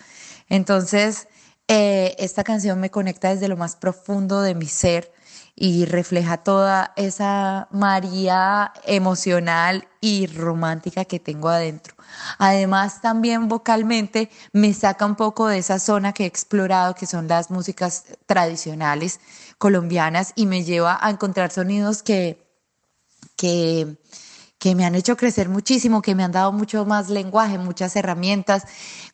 Entonces, 0.50 1.27
eh, 1.68 2.15
esta 2.20 2.44
canción 2.44 2.80
me 2.80 2.91
conecta 2.91 3.30
desde 3.30 3.48
lo 3.48 3.58
más 3.58 3.75
profundo 3.75 4.41
de 4.41 4.56
mi 4.56 4.68
ser 4.68 5.12
y 5.55 5.86
refleja 5.86 6.38
toda 6.38 6.93
esa 6.96 7.67
María 7.72 8.74
emocional 8.86 9.88
y 10.00 10.27
romántica 10.27 11.05
que 11.05 11.20
tengo 11.20 11.50
adentro. 11.50 11.96
Además, 12.38 13.01
también 13.01 13.48
vocalmente 13.48 14.29
me 14.53 14.74
saca 14.74 15.05
un 15.05 15.15
poco 15.15 15.48
de 15.48 15.60
esa 15.60 15.79
zona 15.79 16.13
que 16.13 16.24
he 16.24 16.27
explorado, 16.27 16.96
que 16.96 17.05
son 17.05 17.27
las 17.27 17.51
músicas 17.51 18.05
tradicionales 18.25 19.20
colombianas, 19.58 20.34
y 20.36 20.46
me 20.46 20.63
lleva 20.63 20.98
a 21.01 21.10
encontrar 21.10 21.51
sonidos 21.51 22.03
que, 22.03 22.43
que, 23.36 23.98
que 24.58 24.75
me 24.75 24.86
han 24.86 24.96
hecho 24.96 25.15
crecer 25.17 25.50
muchísimo, 25.50 26.01
que 26.01 26.15
me 26.15 26.24
han 26.24 26.31
dado 26.31 26.51
mucho 26.51 26.86
más 26.86 27.10
lenguaje, 27.10 27.58
muchas 27.58 27.96
herramientas. 27.96 28.63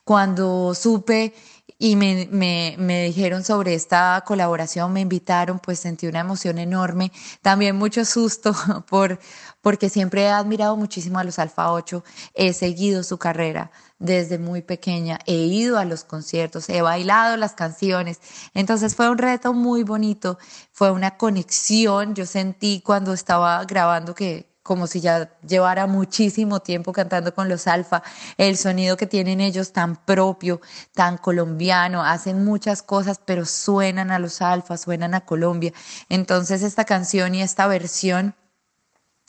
Cuando 0.03 0.73
supe 0.73 1.33
y 1.79 1.95
me, 1.95 2.27
me, 2.31 2.75
me, 2.79 3.03
dijeron 3.03 3.43
sobre 3.43 3.73
esta 3.75 4.23
colaboración, 4.25 4.93
me 4.93 5.01
invitaron, 5.01 5.59
pues 5.59 5.79
sentí 5.79 6.07
una 6.07 6.21
emoción 6.21 6.57
enorme, 6.57 7.11
también 7.41 7.75
mucho 7.75 8.03
susto 8.05 8.53
por, 8.89 9.19
porque 9.61 9.89
siempre 9.89 10.23
he 10.23 10.29
admirado 10.29 10.75
muchísimo 10.75 11.19
a 11.19 11.23
los 11.23 11.39
Alfa 11.39 11.71
8, 11.71 12.03
he 12.33 12.53
seguido 12.53 13.03
su 13.03 13.17
carrera 13.17 13.71
desde 13.99 14.39
muy 14.39 14.61
pequeña, 14.61 15.19
he 15.25 15.35
ido 15.35 15.77
a 15.77 15.85
los 15.85 16.03
conciertos, 16.03 16.69
he 16.69 16.81
bailado 16.81 17.37
las 17.37 17.53
canciones, 17.53 18.19
entonces 18.53 18.95
fue 18.95 19.09
un 19.09 19.17
reto 19.17 19.53
muy 19.53 19.83
bonito, 19.83 20.39
fue 20.71 20.91
una 20.91 21.17
conexión, 21.17 22.15
yo 22.15 22.25
sentí 22.25 22.81
cuando 22.81 23.13
estaba 23.13 23.63
grabando 23.65 24.15
que 24.15 24.56
como 24.67 24.85
si 24.85 24.99
ya 24.99 25.31
llevara 25.47 25.87
muchísimo 25.87 26.59
tiempo 26.59 26.91
cantando 26.91 27.33
con 27.33 27.47
los 27.47 27.67
alfa, 27.67 28.03
el 28.37 28.57
sonido 28.57 28.97
que 28.97 29.07
tienen 29.07 29.39
ellos 29.39 29.71
tan 29.71 29.95
propio, 29.95 30.59
tan 30.93 31.17
colombiano, 31.17 32.03
hacen 32.03 32.43
muchas 32.43 32.83
cosas, 32.83 33.21
pero 33.23 33.45
suenan 33.45 34.11
a 34.11 34.19
los 34.19 34.41
alfa, 34.41 34.75
suenan 34.75 35.13
a 35.13 35.21
Colombia. 35.21 35.71
Entonces 36.09 36.63
esta 36.63 36.83
canción 36.83 37.33
y 37.33 37.41
esta 37.41 37.65
versión 37.67 38.35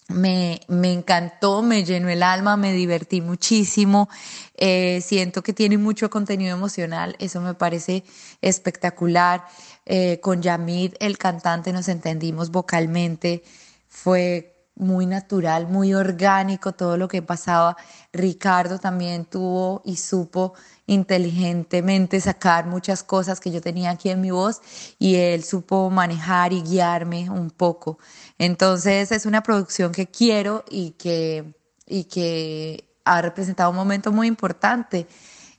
me, 0.08 0.60
me 0.66 0.92
encantó, 0.92 1.62
me 1.62 1.84
llenó 1.84 2.08
el 2.08 2.24
alma, 2.24 2.56
me 2.56 2.72
divertí 2.72 3.20
muchísimo, 3.20 4.08
eh, 4.54 5.00
siento 5.02 5.42
que 5.42 5.52
tiene 5.52 5.78
mucho 5.78 6.10
contenido 6.10 6.56
emocional, 6.56 7.14
eso 7.20 7.40
me 7.40 7.54
parece 7.54 8.02
espectacular. 8.40 9.44
Eh, 9.86 10.18
con 10.20 10.42
Yamid, 10.42 10.94
el 11.00 11.16
cantante, 11.16 11.72
nos 11.72 11.88
entendimos 11.88 12.50
vocalmente, 12.50 13.42
fue 13.88 14.57
muy 14.78 15.06
natural, 15.06 15.66
muy 15.68 15.92
orgánico 15.92 16.72
todo 16.72 16.96
lo 16.96 17.08
que 17.08 17.20
pasaba. 17.20 17.76
Ricardo 18.12 18.78
también 18.78 19.24
tuvo 19.24 19.82
y 19.84 19.96
supo 19.96 20.54
inteligentemente 20.86 22.20
sacar 22.20 22.66
muchas 22.66 23.02
cosas 23.02 23.40
que 23.40 23.50
yo 23.50 23.60
tenía 23.60 23.90
aquí 23.90 24.08
en 24.08 24.20
mi 24.20 24.30
voz 24.30 24.60
y 24.98 25.16
él 25.16 25.44
supo 25.44 25.90
manejar 25.90 26.52
y 26.52 26.62
guiarme 26.62 27.28
un 27.28 27.50
poco. 27.50 27.98
Entonces 28.38 29.12
es 29.12 29.26
una 29.26 29.42
producción 29.42 29.92
que 29.92 30.06
quiero 30.06 30.64
y 30.70 30.92
que, 30.92 31.54
y 31.86 32.04
que 32.04 32.88
ha 33.04 33.20
representado 33.20 33.70
un 33.70 33.76
momento 33.76 34.12
muy 34.12 34.28
importante. 34.28 35.06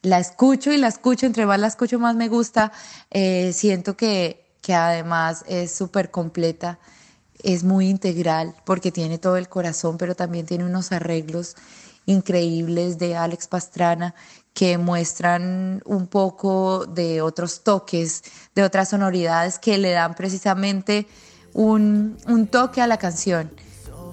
La 0.02 0.20
escucho 0.20 0.72
y 0.72 0.78
la 0.78 0.88
escucho, 0.88 1.26
entre 1.26 1.46
más 1.46 1.60
la 1.60 1.68
escucho 1.68 2.00
más 2.00 2.16
me 2.16 2.30
gusta. 2.30 2.72
Eh, 3.12 3.52
siento 3.54 3.98
que, 3.98 4.56
que 4.62 4.74
además 4.74 5.44
es 5.48 5.76
súper 5.76 6.10
completa 6.10 6.80
es 7.43 7.63
muy 7.63 7.89
integral 7.89 8.55
porque 8.65 8.91
tiene 8.91 9.17
todo 9.17 9.38
el 9.38 9.50
corazón, 9.50 9.98
pero 9.98 10.15
también 10.15 10.46
tiene 10.46 10.65
unos 10.65 10.91
arreglos 10.91 11.55
increíbles 12.05 12.98
de 12.98 13.15
Alex 13.15 13.48
Pastrana 13.48 14.15
que 14.53 14.77
muestran 14.77 15.81
un 15.86 16.08
poco 16.08 16.86
de 16.86 17.22
otros 17.22 17.63
toques, 17.63 18.24
de 18.55 18.63
otras 18.63 18.89
sonoridades 18.89 19.60
que 19.60 19.77
le 19.77 19.91
dan 19.91 20.15
precisamente 20.15 21.08
un, 21.53 22.17
un 22.27 22.48
toque 22.48 22.81
a 22.81 22.88
la 22.88 22.98
canción. 22.98 23.51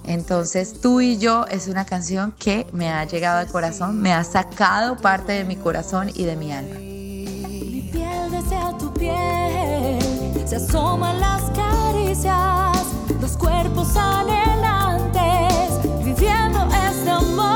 Entonces, 0.04 0.80
tú 0.80 1.00
y 1.00 1.18
yo 1.18 1.46
es 1.46 1.66
una 1.66 1.84
canción 1.84 2.32
que 2.38 2.66
me 2.72 2.90
ha 2.90 3.04
llegado 3.04 3.38
al 3.38 3.48
corazón, 3.48 4.00
me 4.00 4.12
ha 4.12 4.22
sacado 4.22 4.96
parte 4.98 5.32
de 5.32 5.44
mi 5.44 5.56
corazón 5.56 6.10
y 6.14 6.24
de 6.24 6.36
mi 6.36 6.52
alma. 6.52 6.78
Mi 6.78 7.90
piel 7.92 8.30
desea 8.30 8.76
tu 8.78 8.92
piel, 8.94 9.98
se 10.46 10.56
asoman 10.56 11.18
las 11.18 11.42
caricias, 11.50 12.65
cuerpos 13.32 13.96
anhelantes, 13.96 15.24
viviendo 16.04 16.68
este 16.88 17.10
amor. 17.10 17.46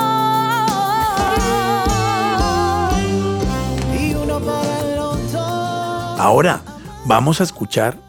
y 3.98 4.14
uno 4.14 4.40
para 4.40 4.80
el 4.80 4.98
otro. 4.98 5.40
Ahora 6.18 6.62
vamos 7.04 7.40
a 7.40 7.44
escuchar 7.44 8.00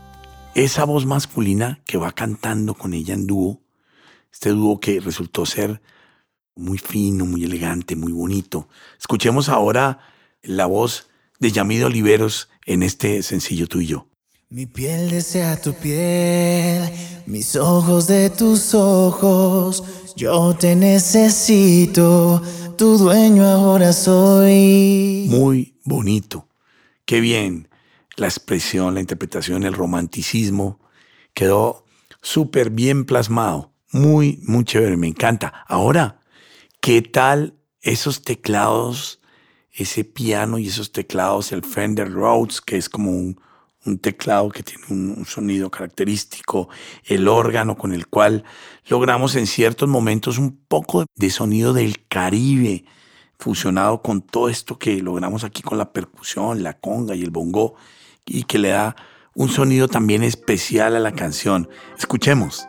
esa 0.55 0.85
voz 0.85 1.05
masculina 1.05 1.79
que 1.85 1.97
va 1.97 2.11
cantando 2.11 2.73
con 2.73 2.93
ella 2.93 3.13
en 3.13 3.27
dúo. 3.27 3.61
Este 4.31 4.49
dúo 4.49 4.79
que 4.79 4.99
resultó 4.99 5.45
ser 5.45 5.81
muy 6.55 6.77
fino, 6.77 7.25
muy 7.25 7.43
elegante, 7.43 7.95
muy 7.95 8.11
bonito. 8.11 8.67
Escuchemos 8.99 9.49
ahora 9.49 9.99
la 10.41 10.65
voz 10.65 11.09
de 11.39 11.51
Yamid 11.51 11.85
Oliveros 11.85 12.49
en 12.65 12.83
este 12.83 13.23
sencillo 13.23 13.67
tuyo. 13.67 14.10
Mi 14.53 14.65
piel 14.65 15.09
desea 15.09 15.61
tu 15.61 15.73
piel, 15.73 16.91
mis 17.25 17.55
ojos 17.55 18.07
de 18.07 18.29
tus 18.29 18.73
ojos. 18.73 19.81
Yo 20.17 20.53
te 20.59 20.75
necesito, 20.75 22.41
tu 22.77 22.97
dueño 22.97 23.45
ahora 23.45 23.93
soy. 23.93 25.27
Muy 25.29 25.79
bonito. 25.85 26.49
Qué 27.05 27.21
bien. 27.21 27.69
La 28.17 28.27
expresión, 28.27 28.93
la 28.93 28.99
interpretación, 28.99 29.63
el 29.63 29.73
romanticismo 29.73 30.81
quedó 31.33 31.85
súper 32.21 32.71
bien 32.71 33.05
plasmado. 33.05 33.71
Muy, 33.93 34.41
muy 34.43 34.65
chévere. 34.65 34.97
Me 34.97 35.07
encanta. 35.07 35.63
Ahora, 35.65 36.19
¿qué 36.81 37.01
tal 37.01 37.55
esos 37.79 38.21
teclados, 38.21 39.21
ese 39.71 40.03
piano 40.03 40.57
y 40.57 40.67
esos 40.67 40.91
teclados, 40.91 41.53
el 41.53 41.63
Fender 41.63 42.11
Rhodes, 42.11 42.59
que 42.59 42.75
es 42.75 42.89
como 42.89 43.11
un, 43.11 43.39
un 43.85 43.99
teclado 43.99 44.49
que 44.49 44.63
tiene 44.63 44.83
un, 44.89 45.25
sonido 45.25 45.69
característico, 45.69 46.69
el 47.05 47.27
órgano 47.27 47.77
con 47.77 47.93
el 47.93 48.07
cual 48.07 48.43
logramos 48.87 49.35
en 49.35 49.47
ciertos 49.47 49.89
momentos 49.89 50.37
un 50.37 50.57
poco 50.67 51.05
de 51.15 51.29
sonido 51.29 51.73
del 51.73 52.05
Caribe, 52.07 52.85
fusionado 53.39 54.01
con 54.01 54.21
todo 54.21 54.49
esto 54.49 54.77
que 54.77 55.01
logramos 55.01 55.43
aquí 55.43 55.63
con 55.63 55.77
la 55.77 55.91
percusión, 55.91 56.61
la 56.61 56.79
conga 56.79 57.15
y 57.15 57.23
el 57.23 57.31
bongo, 57.31 57.75
y 58.25 58.43
que 58.43 58.59
le 58.59 58.69
da 58.69 58.95
un 59.33 59.49
sonido 59.49 59.87
también 59.87 60.23
especial 60.23 60.95
a 60.95 60.99
la 60.99 61.13
canción. 61.13 61.69
Escuchemos. 61.97 62.67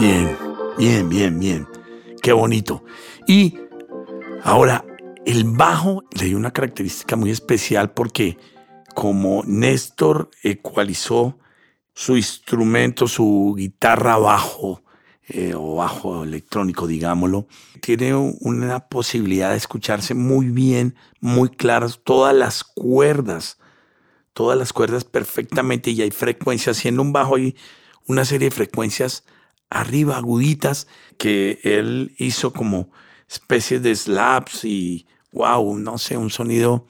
Bien, 0.00 0.34
bien, 0.78 1.08
bien, 1.10 1.38
bien. 1.38 1.68
Qué 2.22 2.32
bonito. 2.32 2.82
Y 3.26 3.58
ahora, 4.42 4.82
el 5.26 5.44
bajo 5.44 6.04
le 6.18 6.24
dio 6.24 6.38
una 6.38 6.54
característica 6.54 7.16
muy 7.16 7.30
especial 7.30 7.92
porque 7.92 8.38
como 8.94 9.42
Néstor 9.44 10.30
ecualizó 10.42 11.38
su 11.92 12.16
instrumento, 12.16 13.08
su 13.08 13.54
guitarra 13.58 14.16
bajo 14.16 14.82
eh, 15.28 15.52
o 15.54 15.74
bajo 15.74 16.24
electrónico, 16.24 16.86
digámoslo, 16.86 17.46
tiene 17.82 18.14
una 18.14 18.88
posibilidad 18.88 19.50
de 19.50 19.58
escucharse 19.58 20.14
muy 20.14 20.48
bien, 20.48 20.96
muy 21.20 21.50
claras 21.50 22.00
todas 22.02 22.34
las 22.34 22.64
cuerdas, 22.64 23.58
todas 24.32 24.58
las 24.58 24.72
cuerdas 24.72 25.04
perfectamente 25.04 25.90
y 25.90 26.00
hay 26.00 26.10
frecuencias, 26.10 26.78
siendo 26.78 27.02
un 27.02 27.12
bajo 27.12 27.36
hay 27.36 27.54
una 28.06 28.24
serie 28.24 28.48
de 28.48 28.56
frecuencias 28.56 29.24
arriba 29.70 30.16
aguditas 30.16 30.86
que 31.16 31.60
él 31.62 32.14
hizo 32.18 32.52
como 32.52 32.90
especies 33.28 33.82
de 33.82 33.94
slaps 33.94 34.64
y 34.64 35.06
wow, 35.32 35.78
no 35.78 35.98
sé, 35.98 36.16
un 36.16 36.30
sonido 36.30 36.86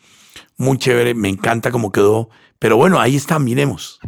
muy 0.56 0.78
chévere, 0.78 1.14
me 1.14 1.28
encanta 1.28 1.70
cómo 1.70 1.92
quedó, 1.92 2.30
pero 2.58 2.76
bueno, 2.76 2.98
ahí 2.98 3.16
está, 3.16 3.38
miremos. 3.38 4.00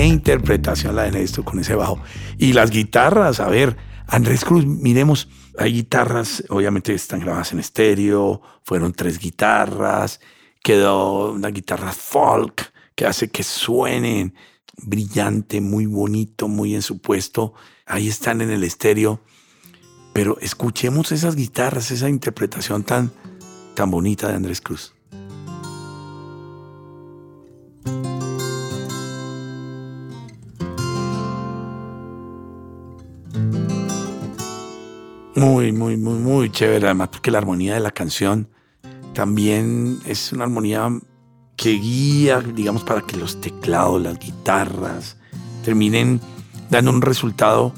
Qué 0.00 0.06
interpretación 0.06 0.96
la 0.96 1.02
de 1.02 1.10
Néstor 1.10 1.44
con 1.44 1.58
ese 1.60 1.74
bajo. 1.74 2.00
Y 2.38 2.54
las 2.54 2.70
guitarras, 2.70 3.38
a 3.38 3.50
ver, 3.50 3.76
Andrés 4.06 4.46
Cruz, 4.46 4.64
miremos, 4.64 5.28
hay 5.58 5.74
guitarras, 5.74 6.42
obviamente 6.48 6.94
están 6.94 7.20
grabadas 7.20 7.52
en 7.52 7.58
estéreo, 7.58 8.40
fueron 8.62 8.94
tres 8.94 9.18
guitarras, 9.18 10.20
quedó 10.62 11.32
una 11.32 11.48
guitarra 11.48 11.92
folk 11.92 12.72
que 12.94 13.04
hace 13.04 13.28
que 13.28 13.42
suenen 13.42 14.34
brillante, 14.78 15.60
muy 15.60 15.84
bonito, 15.84 16.48
muy 16.48 16.74
en 16.74 16.80
su 16.80 17.02
puesto. 17.02 17.52
Ahí 17.84 18.08
están 18.08 18.40
en 18.40 18.50
el 18.50 18.64
estéreo. 18.64 19.20
Pero 20.14 20.38
escuchemos 20.40 21.12
esas 21.12 21.36
guitarras, 21.36 21.90
esa 21.90 22.08
interpretación 22.08 22.84
tan, 22.84 23.12
tan 23.74 23.90
bonita 23.90 24.28
de 24.28 24.36
Andrés 24.36 24.62
Cruz. 24.62 24.94
Muy, 35.40 35.72
muy, 35.72 35.96
muy, 35.96 36.18
muy 36.18 36.50
chévere. 36.50 36.84
Además, 36.84 37.08
porque 37.08 37.30
la 37.30 37.38
armonía 37.38 37.72
de 37.72 37.80
la 37.80 37.92
canción 37.92 38.50
también 39.14 39.98
es 40.04 40.34
una 40.34 40.44
armonía 40.44 40.90
que 41.56 41.70
guía, 41.70 42.40
digamos, 42.40 42.84
para 42.84 43.00
que 43.00 43.16
los 43.16 43.40
teclados, 43.40 44.02
las 44.02 44.18
guitarras 44.18 45.16
terminen 45.64 46.20
dando 46.68 46.90
un 46.90 47.00
resultado 47.00 47.72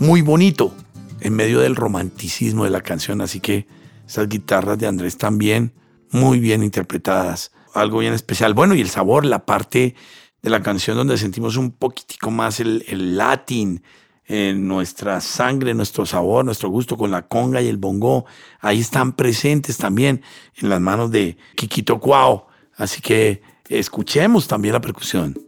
muy 0.00 0.20
bonito 0.20 0.74
en 1.20 1.36
medio 1.36 1.60
del 1.60 1.76
romanticismo 1.76 2.64
de 2.64 2.70
la 2.70 2.80
canción. 2.80 3.20
Así 3.20 3.38
que 3.38 3.68
esas 4.04 4.28
guitarras 4.28 4.76
de 4.76 4.88
Andrés 4.88 5.16
también 5.16 5.74
muy 6.10 6.40
bien 6.40 6.64
interpretadas. 6.64 7.52
Algo 7.72 7.98
bien 7.98 8.14
especial. 8.14 8.52
Bueno, 8.52 8.74
y 8.74 8.80
el 8.80 8.90
sabor, 8.90 9.24
la 9.24 9.46
parte 9.46 9.94
de 10.42 10.50
la 10.50 10.60
canción 10.60 10.96
donde 10.96 11.18
sentimos 11.18 11.56
un 11.56 11.70
poquitico 11.70 12.32
más 12.32 12.58
el, 12.58 12.84
el 12.88 13.16
latín 13.16 13.84
en 14.28 14.66
nuestra 14.66 15.20
sangre, 15.20 15.74
nuestro 15.74 16.04
sabor, 16.04 16.44
nuestro 16.44 16.68
gusto 16.68 16.96
con 16.96 17.10
la 17.10 17.22
conga 17.22 17.62
y 17.62 17.68
el 17.68 17.76
bongo. 17.76 18.26
Ahí 18.60 18.80
están 18.80 19.12
presentes 19.12 19.78
también 19.78 20.22
en 20.56 20.68
las 20.68 20.80
manos 20.80 21.10
de 21.10 21.36
Kikito 21.54 22.00
Cuao. 22.00 22.48
Así 22.76 23.00
que 23.00 23.42
escuchemos 23.68 24.48
también 24.48 24.74
la 24.74 24.80
percusión. 24.80 25.38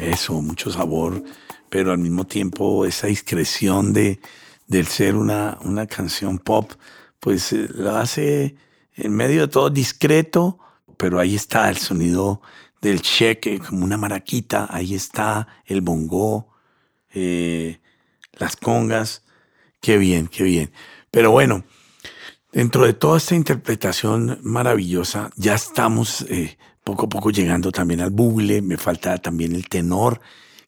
Eso, 0.00 0.40
mucho 0.40 0.70
sabor, 0.70 1.22
pero 1.68 1.92
al 1.92 1.98
mismo 1.98 2.24
tiempo 2.24 2.86
esa 2.86 3.08
discreción 3.08 3.92
de, 3.92 4.18
del 4.66 4.86
ser 4.86 5.16
una, 5.16 5.58
una 5.62 5.86
canción 5.86 6.38
pop, 6.38 6.72
pues 7.20 7.52
eh, 7.52 7.68
lo 7.74 7.96
hace 7.96 8.56
en 8.94 9.12
medio 9.12 9.42
de 9.42 9.48
todo 9.48 9.70
discreto, 9.70 10.58
pero 10.96 11.18
ahí 11.20 11.34
está 11.34 11.68
el 11.68 11.76
sonido 11.76 12.40
del 12.80 13.02
cheque, 13.02 13.58
como 13.58 13.84
una 13.84 13.96
maraquita, 13.96 14.68
ahí 14.70 14.94
está 14.94 15.48
el 15.66 15.80
bongo, 15.80 16.54
eh, 17.12 17.80
las 18.32 18.56
congas, 18.56 19.24
qué 19.80 19.98
bien, 19.98 20.28
qué 20.28 20.44
bien. 20.44 20.72
Pero 21.10 21.30
bueno, 21.30 21.64
dentro 22.52 22.84
de 22.84 22.92
toda 22.92 23.18
esta 23.18 23.34
interpretación 23.34 24.38
maravillosa, 24.42 25.30
ya 25.36 25.54
estamos 25.54 26.22
eh, 26.28 26.58
poco 26.84 27.06
a 27.06 27.08
poco 27.08 27.30
llegando 27.30 27.72
también 27.72 28.00
al 28.00 28.10
bugle, 28.10 28.62
me 28.62 28.76
falta 28.76 29.18
también 29.18 29.54
el 29.54 29.68
tenor. 29.68 30.20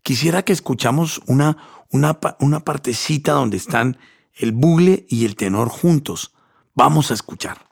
Quisiera 0.02 0.42
que 0.42 0.52
escuchamos 0.52 1.20
una, 1.26 1.56
una, 1.90 2.18
una 2.40 2.60
partecita 2.60 3.32
donde 3.32 3.56
están 3.56 3.98
el 4.34 4.52
bugle 4.52 5.06
y 5.08 5.24
el 5.24 5.36
tenor 5.36 5.68
juntos. 5.68 6.32
Vamos 6.74 7.10
a 7.10 7.14
escuchar. 7.14 7.68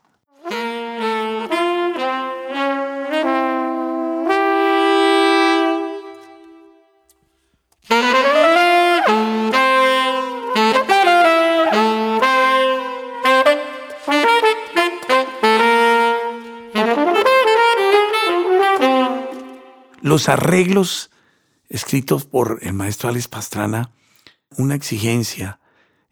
Los 20.03 20.29
arreglos 20.29 21.11
escritos 21.69 22.25
por 22.25 22.61
el 22.63 22.73
maestro 22.73 23.09
Alex 23.09 23.29
Pastrana 23.29 23.91
una 24.59 24.75
exigencia 24.75 25.61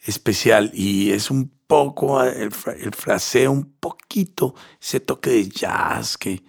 especial 0.01 0.71
y 0.75 1.13
es 1.13 1.31
un 1.31 1.51
poco 1.67 2.23
el, 2.23 2.53
fraseo, 2.53 3.51
un 3.53 3.75
poquito 3.81 4.55
ese 4.81 5.01
toque 5.01 5.31
de 5.31 5.49
jazz 5.49 6.17
que, 6.19 6.45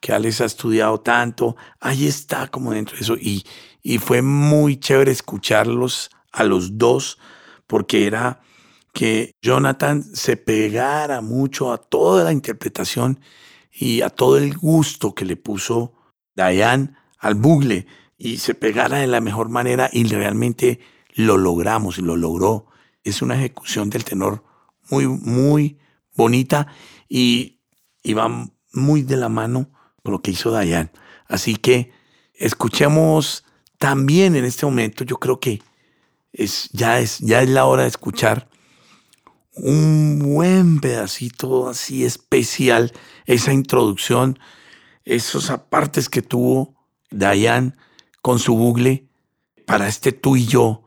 que 0.00 0.12
Alex 0.12 0.40
ha 0.40 0.44
estudiado 0.44 1.00
tanto, 1.00 1.56
ahí 1.80 2.06
está 2.06 2.48
como 2.48 2.72
dentro 2.72 2.96
de 2.96 3.02
eso 3.02 3.16
y, 3.16 3.44
y 3.82 3.98
fue 3.98 4.22
muy 4.22 4.78
chévere 4.78 5.10
escucharlos 5.10 6.10
a 6.32 6.44
los 6.44 6.78
dos 6.78 7.18
porque 7.66 8.06
era 8.06 8.40
que 8.92 9.32
Jonathan 9.42 10.02
se 10.02 10.36
pegara 10.36 11.20
mucho 11.20 11.72
a 11.72 11.78
toda 11.78 12.24
la 12.24 12.32
interpretación 12.32 13.20
y 13.72 14.02
a 14.02 14.10
todo 14.10 14.38
el 14.38 14.56
gusto 14.56 15.14
que 15.14 15.24
le 15.24 15.36
puso 15.36 15.94
Diane 16.36 16.94
al 17.18 17.34
bugle 17.34 17.86
y 18.16 18.38
se 18.38 18.54
pegara 18.54 18.98
de 18.98 19.08
la 19.08 19.20
mejor 19.20 19.48
manera 19.48 19.90
y 19.92 20.04
realmente 20.04 20.78
lo 21.14 21.36
logramos 21.36 21.98
lo 21.98 22.16
logró. 22.16 22.66
Es 23.02 23.22
una 23.22 23.36
ejecución 23.36 23.90
del 23.90 24.04
tenor 24.04 24.44
muy, 24.90 25.06
muy 25.06 25.78
bonita 26.14 26.66
y, 27.08 27.60
y 28.02 28.12
va 28.14 28.50
muy 28.72 29.02
de 29.02 29.16
la 29.16 29.28
mano 29.28 29.70
con 30.02 30.12
lo 30.12 30.22
que 30.22 30.32
hizo 30.32 30.58
Diane. 30.58 30.90
Así 31.26 31.56
que 31.56 31.92
escuchemos 32.34 33.44
también 33.78 34.36
en 34.36 34.44
este 34.44 34.66
momento, 34.66 35.04
yo 35.04 35.16
creo 35.18 35.40
que 35.40 35.62
es, 36.32 36.68
ya, 36.72 37.00
es, 37.00 37.18
ya 37.20 37.42
es 37.42 37.48
la 37.48 37.64
hora 37.64 37.82
de 37.82 37.88
escuchar 37.88 38.48
un 39.56 40.18
buen 40.18 40.80
pedacito 40.80 41.68
así 41.68 42.04
especial, 42.04 42.92
esa 43.24 43.52
introducción, 43.52 44.38
esos 45.04 45.50
apartes 45.50 46.08
que 46.08 46.22
tuvo 46.22 46.74
Diane 47.10 47.72
con 48.20 48.38
su 48.38 48.56
bugle 48.56 49.08
para 49.66 49.86
este 49.86 50.12
tú 50.12 50.36
y 50.36 50.46
yo, 50.46 50.83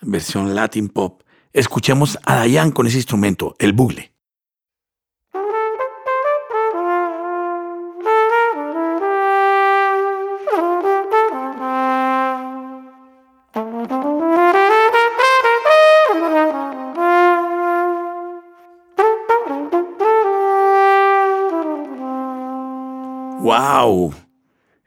versión 0.00 0.54
Latin 0.54 0.88
Pop. 0.88 1.22
Escuchemos 1.52 2.18
a 2.24 2.44
Diane 2.44 2.72
con 2.72 2.86
ese 2.86 2.98
instrumento, 2.98 3.56
el 3.58 3.72
bugle. 3.72 4.12
¡Wow! 23.40 24.27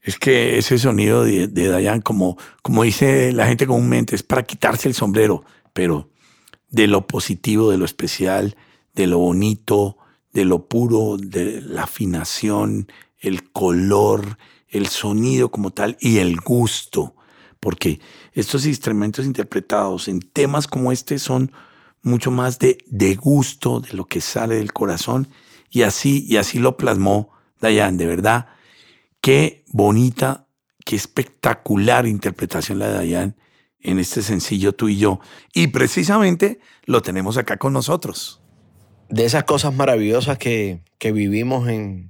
Es 0.01 0.17
que 0.17 0.57
ese 0.57 0.79
sonido 0.79 1.23
de, 1.23 1.47
Dayan, 1.47 2.01
como, 2.01 2.37
como 2.63 2.83
dice 2.83 3.31
la 3.33 3.47
gente 3.47 3.67
comúnmente, 3.67 4.15
es 4.15 4.23
para 4.23 4.43
quitarse 4.43 4.87
el 4.87 4.95
sombrero, 4.95 5.43
pero 5.73 6.09
de 6.69 6.87
lo 6.87 7.05
positivo, 7.05 7.69
de 7.69 7.77
lo 7.77 7.85
especial, 7.85 8.57
de 8.95 9.05
lo 9.05 9.19
bonito, 9.19 9.97
de 10.33 10.45
lo 10.45 10.67
puro, 10.67 11.17
de 11.17 11.61
la 11.61 11.83
afinación, 11.83 12.91
el 13.19 13.51
color, 13.51 14.37
el 14.69 14.87
sonido 14.87 15.51
como 15.51 15.69
tal 15.69 15.97
y 15.99 16.17
el 16.17 16.37
gusto. 16.37 17.15
Porque 17.59 17.99
estos 18.33 18.65
instrumentos 18.65 19.25
interpretados 19.25 20.07
en 20.07 20.19
temas 20.19 20.65
como 20.65 20.91
este 20.91 21.19
son 21.19 21.51
mucho 22.01 22.31
más 22.31 22.57
de, 22.57 22.79
de 22.87 23.13
gusto, 23.13 23.81
de 23.81 23.93
lo 23.93 24.05
que 24.05 24.19
sale 24.19 24.55
del 24.55 24.73
corazón. 24.73 25.27
Y 25.69 25.83
así, 25.83 26.25
y 26.27 26.37
así 26.37 26.57
lo 26.57 26.75
plasmó 26.75 27.29
Dayan, 27.59 27.97
de 27.97 28.07
verdad 28.07 28.47
Qué 29.21 29.63
bonita, 29.67 30.47
qué 30.83 30.95
espectacular 30.95 32.07
interpretación 32.07 32.79
la 32.79 32.87
de 32.87 32.93
Dayan 32.95 33.35
en 33.79 33.99
este 33.99 34.23
sencillo 34.23 34.73
tú 34.73 34.89
y 34.89 34.97
yo. 34.97 35.19
Y 35.53 35.67
precisamente 35.67 36.59
lo 36.85 37.03
tenemos 37.03 37.37
acá 37.37 37.57
con 37.57 37.71
nosotros. 37.71 38.41
De 39.09 39.25
esas 39.25 39.43
cosas 39.43 39.75
maravillosas 39.75 40.39
que, 40.39 40.81
vivimos 40.99 41.69
en, 41.69 42.09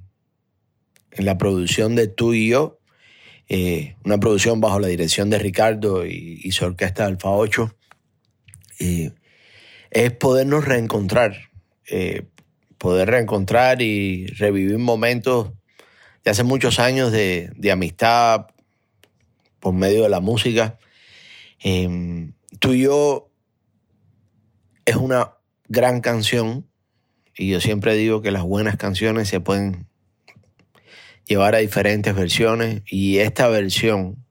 en, 1.10 1.24
la 1.26 1.36
producción 1.36 1.96
de 1.96 2.08
tú 2.08 2.32
y 2.32 2.48
yo, 2.48 2.78
eh, 3.48 3.96
una 4.04 4.18
producción 4.18 4.62
bajo 4.62 4.80
la 4.80 4.88
dirección 4.88 5.28
de 5.28 5.38
Ricardo 5.38 6.06
y, 6.06 6.50
su 6.52 6.64
orquesta 6.64 7.04
Alfa 7.04 7.28
8, 7.28 7.74
eh, 8.78 9.12
es 9.90 10.12
podernos 10.12 10.64
reencontrar, 10.64 11.50
eh, 11.90 12.22
poder 12.78 13.10
reencontrar 13.10 13.82
y 13.82 14.26
revivir 14.28 14.78
momentos 14.78 15.52
de 16.24 16.30
hace 16.30 16.44
muchos 16.44 16.78
años 16.78 17.12
de, 17.12 17.52
amistad 17.72 18.46
por 19.60 19.74
medio 19.74 20.02
de 20.02 20.08
la 20.08 20.20
música. 20.20 20.78
Em, 21.60 22.32
tú 22.58 22.72
y 22.72 22.82
yo 22.82 23.30
es 24.84 24.96
una 24.96 25.34
gran 25.68 26.00
canción 26.00 26.68
y 27.36 27.48
yo 27.48 27.60
siempre 27.60 27.94
digo 27.94 28.22
que 28.22 28.30
las 28.30 28.42
buenas 28.42 28.76
canciones 28.76 29.28
se 29.28 29.40
pueden 29.40 29.86
llevar 31.24 31.54
a 31.54 31.58
diferentes 31.58 32.14
versiones 32.14 32.82
y 32.86 33.18
esta 33.18 33.48
versión 33.48 34.24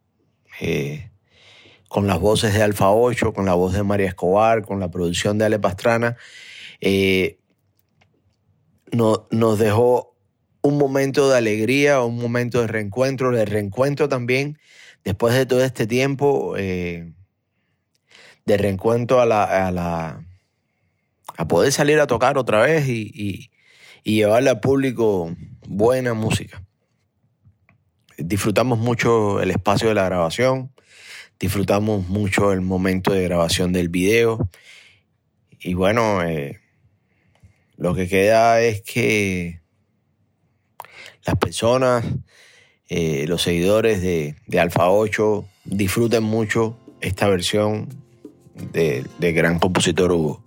eh, 0.59 1.09
con 1.87 2.07
las 2.07 2.19
voces 2.19 2.53
de 2.53 2.61
Alfa 2.61 2.91
8, 2.91 3.33
con 3.33 3.45
la 3.45 3.53
voz 3.53 3.73
de 3.73 3.83
María 3.83 4.07
Escobar, 4.07 4.63
con 4.63 4.79
la 4.79 4.91
producción 4.91 5.37
de 5.37 5.45
Ale 5.45 5.59
Pastrana, 5.59 6.15
eh, 6.79 7.39
no, 8.91 9.27
nos 9.31 9.59
dejó 9.59 10.10
un 10.61 10.77
momento 10.77 11.29
de 11.29 11.37
alegría, 11.37 12.01
un 12.01 12.17
momento 12.17 12.61
de 12.61 12.67
reencuentro, 12.67 13.31
de 13.31 13.45
reencuentro 13.45 14.07
también, 14.07 14.59
después 15.03 15.33
de 15.33 15.45
todo 15.45 15.63
este 15.63 15.87
tiempo, 15.87 16.55
eh, 16.57 17.13
de 18.45 18.57
reencuentro 18.57 19.21
a 19.21 19.25
la, 19.25 19.67
a 19.67 19.71
la, 19.71 20.23
a 21.37 21.47
poder 21.47 21.71
salir 21.71 21.99
a 21.99 22.07
tocar 22.07 22.37
otra 22.37 22.61
vez 22.61 22.87
y, 22.87 23.49
llevarle 24.03 24.49
al 24.49 24.59
público 24.59 25.35
buena 25.67 26.13
música. 26.13 26.63
Disfrutamos 28.17 28.79
mucho 28.79 29.41
el 29.41 29.51
espacio 29.51 29.89
de 29.89 29.95
la 29.95 30.05
grabación, 30.05 30.71
disfrutamos 31.39 32.07
mucho 32.07 32.51
el 32.51 32.61
momento 32.61 33.13
de 33.13 33.23
grabación 33.23 33.73
del 33.73 33.89
video 33.89 34.49
y 35.59 35.75
bueno, 35.75 36.23
eh, 36.23 36.59
lo 37.77 37.93
que 37.93 38.07
queda 38.07 38.61
es 38.61 38.81
que 38.81 39.60
las 41.25 41.37
personas, 41.37 42.05
eh, 42.89 43.25
los 43.27 43.41
seguidores 43.41 44.01
de, 44.01 44.35
Alfa 44.59 44.89
8 44.89 45.45
disfruten 45.65 46.23
mucho 46.23 46.77
esta 46.99 47.27
versión 47.27 47.89
de, 48.73 49.05
de 49.19 49.33
gran 49.33 49.59
compositor 49.59 50.11
Hugo. 50.11 50.43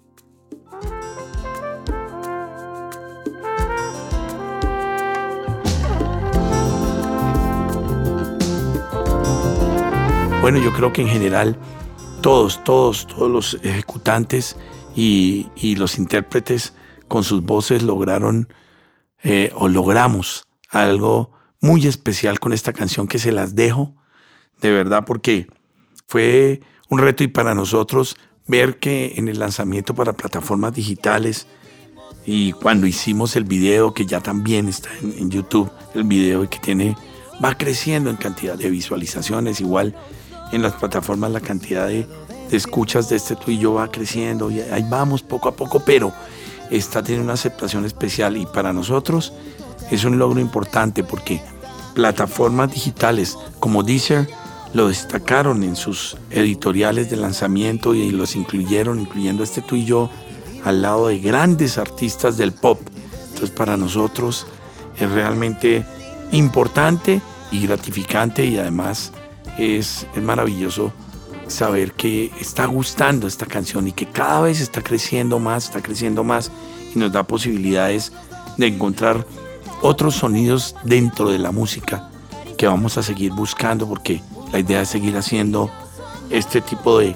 Bueno, 10.40 10.58
yo 10.58 10.74
creo 10.74 10.92
que 10.92 11.00
en 11.00 11.08
general 11.08 11.56
todos, 12.20 12.62
todos, 12.64 13.06
todos 13.06 13.30
los 13.30 13.54
ejecutantes 13.62 14.58
y, 14.94 15.48
y 15.56 15.76
los 15.76 15.96
intérpretes 15.96 16.74
con 17.08 17.24
sus 17.24 17.42
voces 17.42 17.82
lograron 17.82 18.48
eh, 19.22 19.50
o 19.54 19.68
logramos 19.68 20.44
algo 20.74 21.30
muy 21.60 21.86
especial 21.86 22.40
con 22.40 22.52
esta 22.52 22.72
canción 22.72 23.06
que 23.06 23.18
se 23.18 23.32
las 23.32 23.54
dejo, 23.54 23.94
de 24.60 24.70
verdad, 24.70 25.04
porque 25.06 25.46
fue 26.06 26.60
un 26.88 26.98
reto 26.98 27.24
y 27.24 27.28
para 27.28 27.54
nosotros 27.54 28.16
ver 28.46 28.78
que 28.78 29.14
en 29.16 29.28
el 29.28 29.38
lanzamiento 29.38 29.94
para 29.94 30.12
plataformas 30.12 30.74
digitales 30.74 31.46
y 32.26 32.52
cuando 32.52 32.86
hicimos 32.86 33.36
el 33.36 33.44
video, 33.44 33.94
que 33.94 34.06
ya 34.06 34.20
también 34.20 34.68
está 34.68 34.90
en, 35.00 35.30
YouTube, 35.30 35.70
el 35.94 36.04
video 36.04 36.48
que 36.48 36.58
tiene, 36.58 36.96
va 37.42 37.56
creciendo 37.56 38.10
en 38.10 38.16
cantidad 38.16 38.56
de 38.56 38.70
visualizaciones, 38.70 39.60
igual 39.60 39.94
en 40.52 40.62
las 40.62 40.74
plataformas 40.74 41.30
la 41.30 41.40
cantidad 41.40 41.86
de, 41.88 42.06
escuchas 42.50 43.08
de 43.08 43.16
este 43.16 43.36
tú 43.36 43.50
y 43.50 43.58
yo 43.58 43.74
va 43.74 43.90
creciendo 43.90 44.50
y 44.50 44.60
ahí 44.60 44.84
vamos 44.88 45.22
poco 45.22 45.48
a 45.48 45.56
poco, 45.56 45.80
pero 45.80 46.12
está 46.70 47.02
teniendo 47.02 47.24
una 47.24 47.34
aceptación 47.34 47.84
especial 47.84 48.36
y 48.36 48.46
para 48.46 48.72
nosotros 48.72 49.32
es 49.90 50.04
un 50.04 50.18
logro 50.18 50.40
importante 50.40 51.04
porque 51.04 51.40
plataformas 51.94 52.72
digitales 52.72 53.36
como 53.60 53.82
Deezer 53.82 54.28
lo 54.72 54.88
destacaron 54.88 55.62
en 55.62 55.76
sus 55.76 56.16
editoriales 56.30 57.08
de 57.08 57.16
lanzamiento 57.16 57.94
y 57.94 58.10
los 58.10 58.34
incluyeron, 58.34 59.00
incluyendo 59.00 59.44
este 59.44 59.62
tú 59.62 59.76
y 59.76 59.84
yo, 59.84 60.10
al 60.64 60.82
lado 60.82 61.08
de 61.08 61.20
grandes 61.20 61.78
artistas 61.78 62.36
del 62.36 62.52
pop. 62.52 62.80
Entonces 63.26 63.50
para 63.50 63.76
nosotros 63.76 64.46
es 64.98 65.10
realmente 65.10 65.84
importante 66.32 67.20
y 67.52 67.66
gratificante 67.66 68.44
y 68.44 68.58
además 68.58 69.12
es, 69.58 70.06
es 70.14 70.22
maravilloso 70.22 70.92
saber 71.46 71.92
que 71.92 72.32
está 72.40 72.66
gustando 72.66 73.26
esta 73.26 73.46
canción 73.46 73.86
y 73.86 73.92
que 73.92 74.06
cada 74.06 74.40
vez 74.40 74.60
está 74.60 74.82
creciendo 74.82 75.38
más, 75.38 75.66
está 75.66 75.82
creciendo 75.82 76.24
más 76.24 76.50
y 76.94 76.98
nos 76.98 77.12
da 77.12 77.22
posibilidades 77.24 78.12
de 78.56 78.66
encontrar 78.66 79.26
otros 79.84 80.14
sonidos 80.14 80.74
dentro 80.82 81.28
de 81.28 81.38
la 81.38 81.52
música 81.52 82.08
que 82.56 82.66
vamos 82.66 82.96
a 82.96 83.02
seguir 83.02 83.32
buscando 83.32 83.86
porque 83.86 84.22
la 84.50 84.58
idea 84.58 84.80
es 84.80 84.88
seguir 84.88 85.14
haciendo 85.18 85.70
este 86.30 86.62
tipo 86.62 86.98
de, 86.98 87.14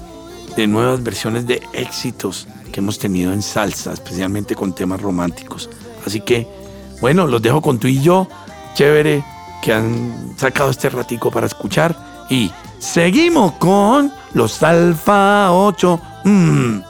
nuevas 0.67 1.03
versiones 1.03 1.47
de 1.47 1.63
éxitos 1.73 2.47
que 2.71 2.81
hemos 2.81 2.99
tenido 2.99 3.33
en 3.33 3.41
salsa, 3.41 3.93
especialmente 3.93 4.55
con 4.55 4.75
temas 4.75 5.01
románticos. 5.01 5.71
Así 6.05 6.21
que, 6.21 6.47
bueno, 7.01 7.27
los 7.27 7.41
dejo 7.41 7.63
con 7.63 7.79
tú 7.79 7.87
y 7.87 8.03
yo. 8.03 8.27
Chévere 8.75 9.25
que 9.63 9.73
han 9.73 10.35
sacado 10.37 10.71
este 10.71 10.91
ratico 10.91 11.31
para 11.31 11.47
escuchar. 11.47 12.27
Y 12.29 12.51
seguimos 12.81 13.53
con 13.53 14.13
los 14.35 14.63
Alfa 14.63 15.53
8. 15.53 16.01
Mmm 16.25 16.88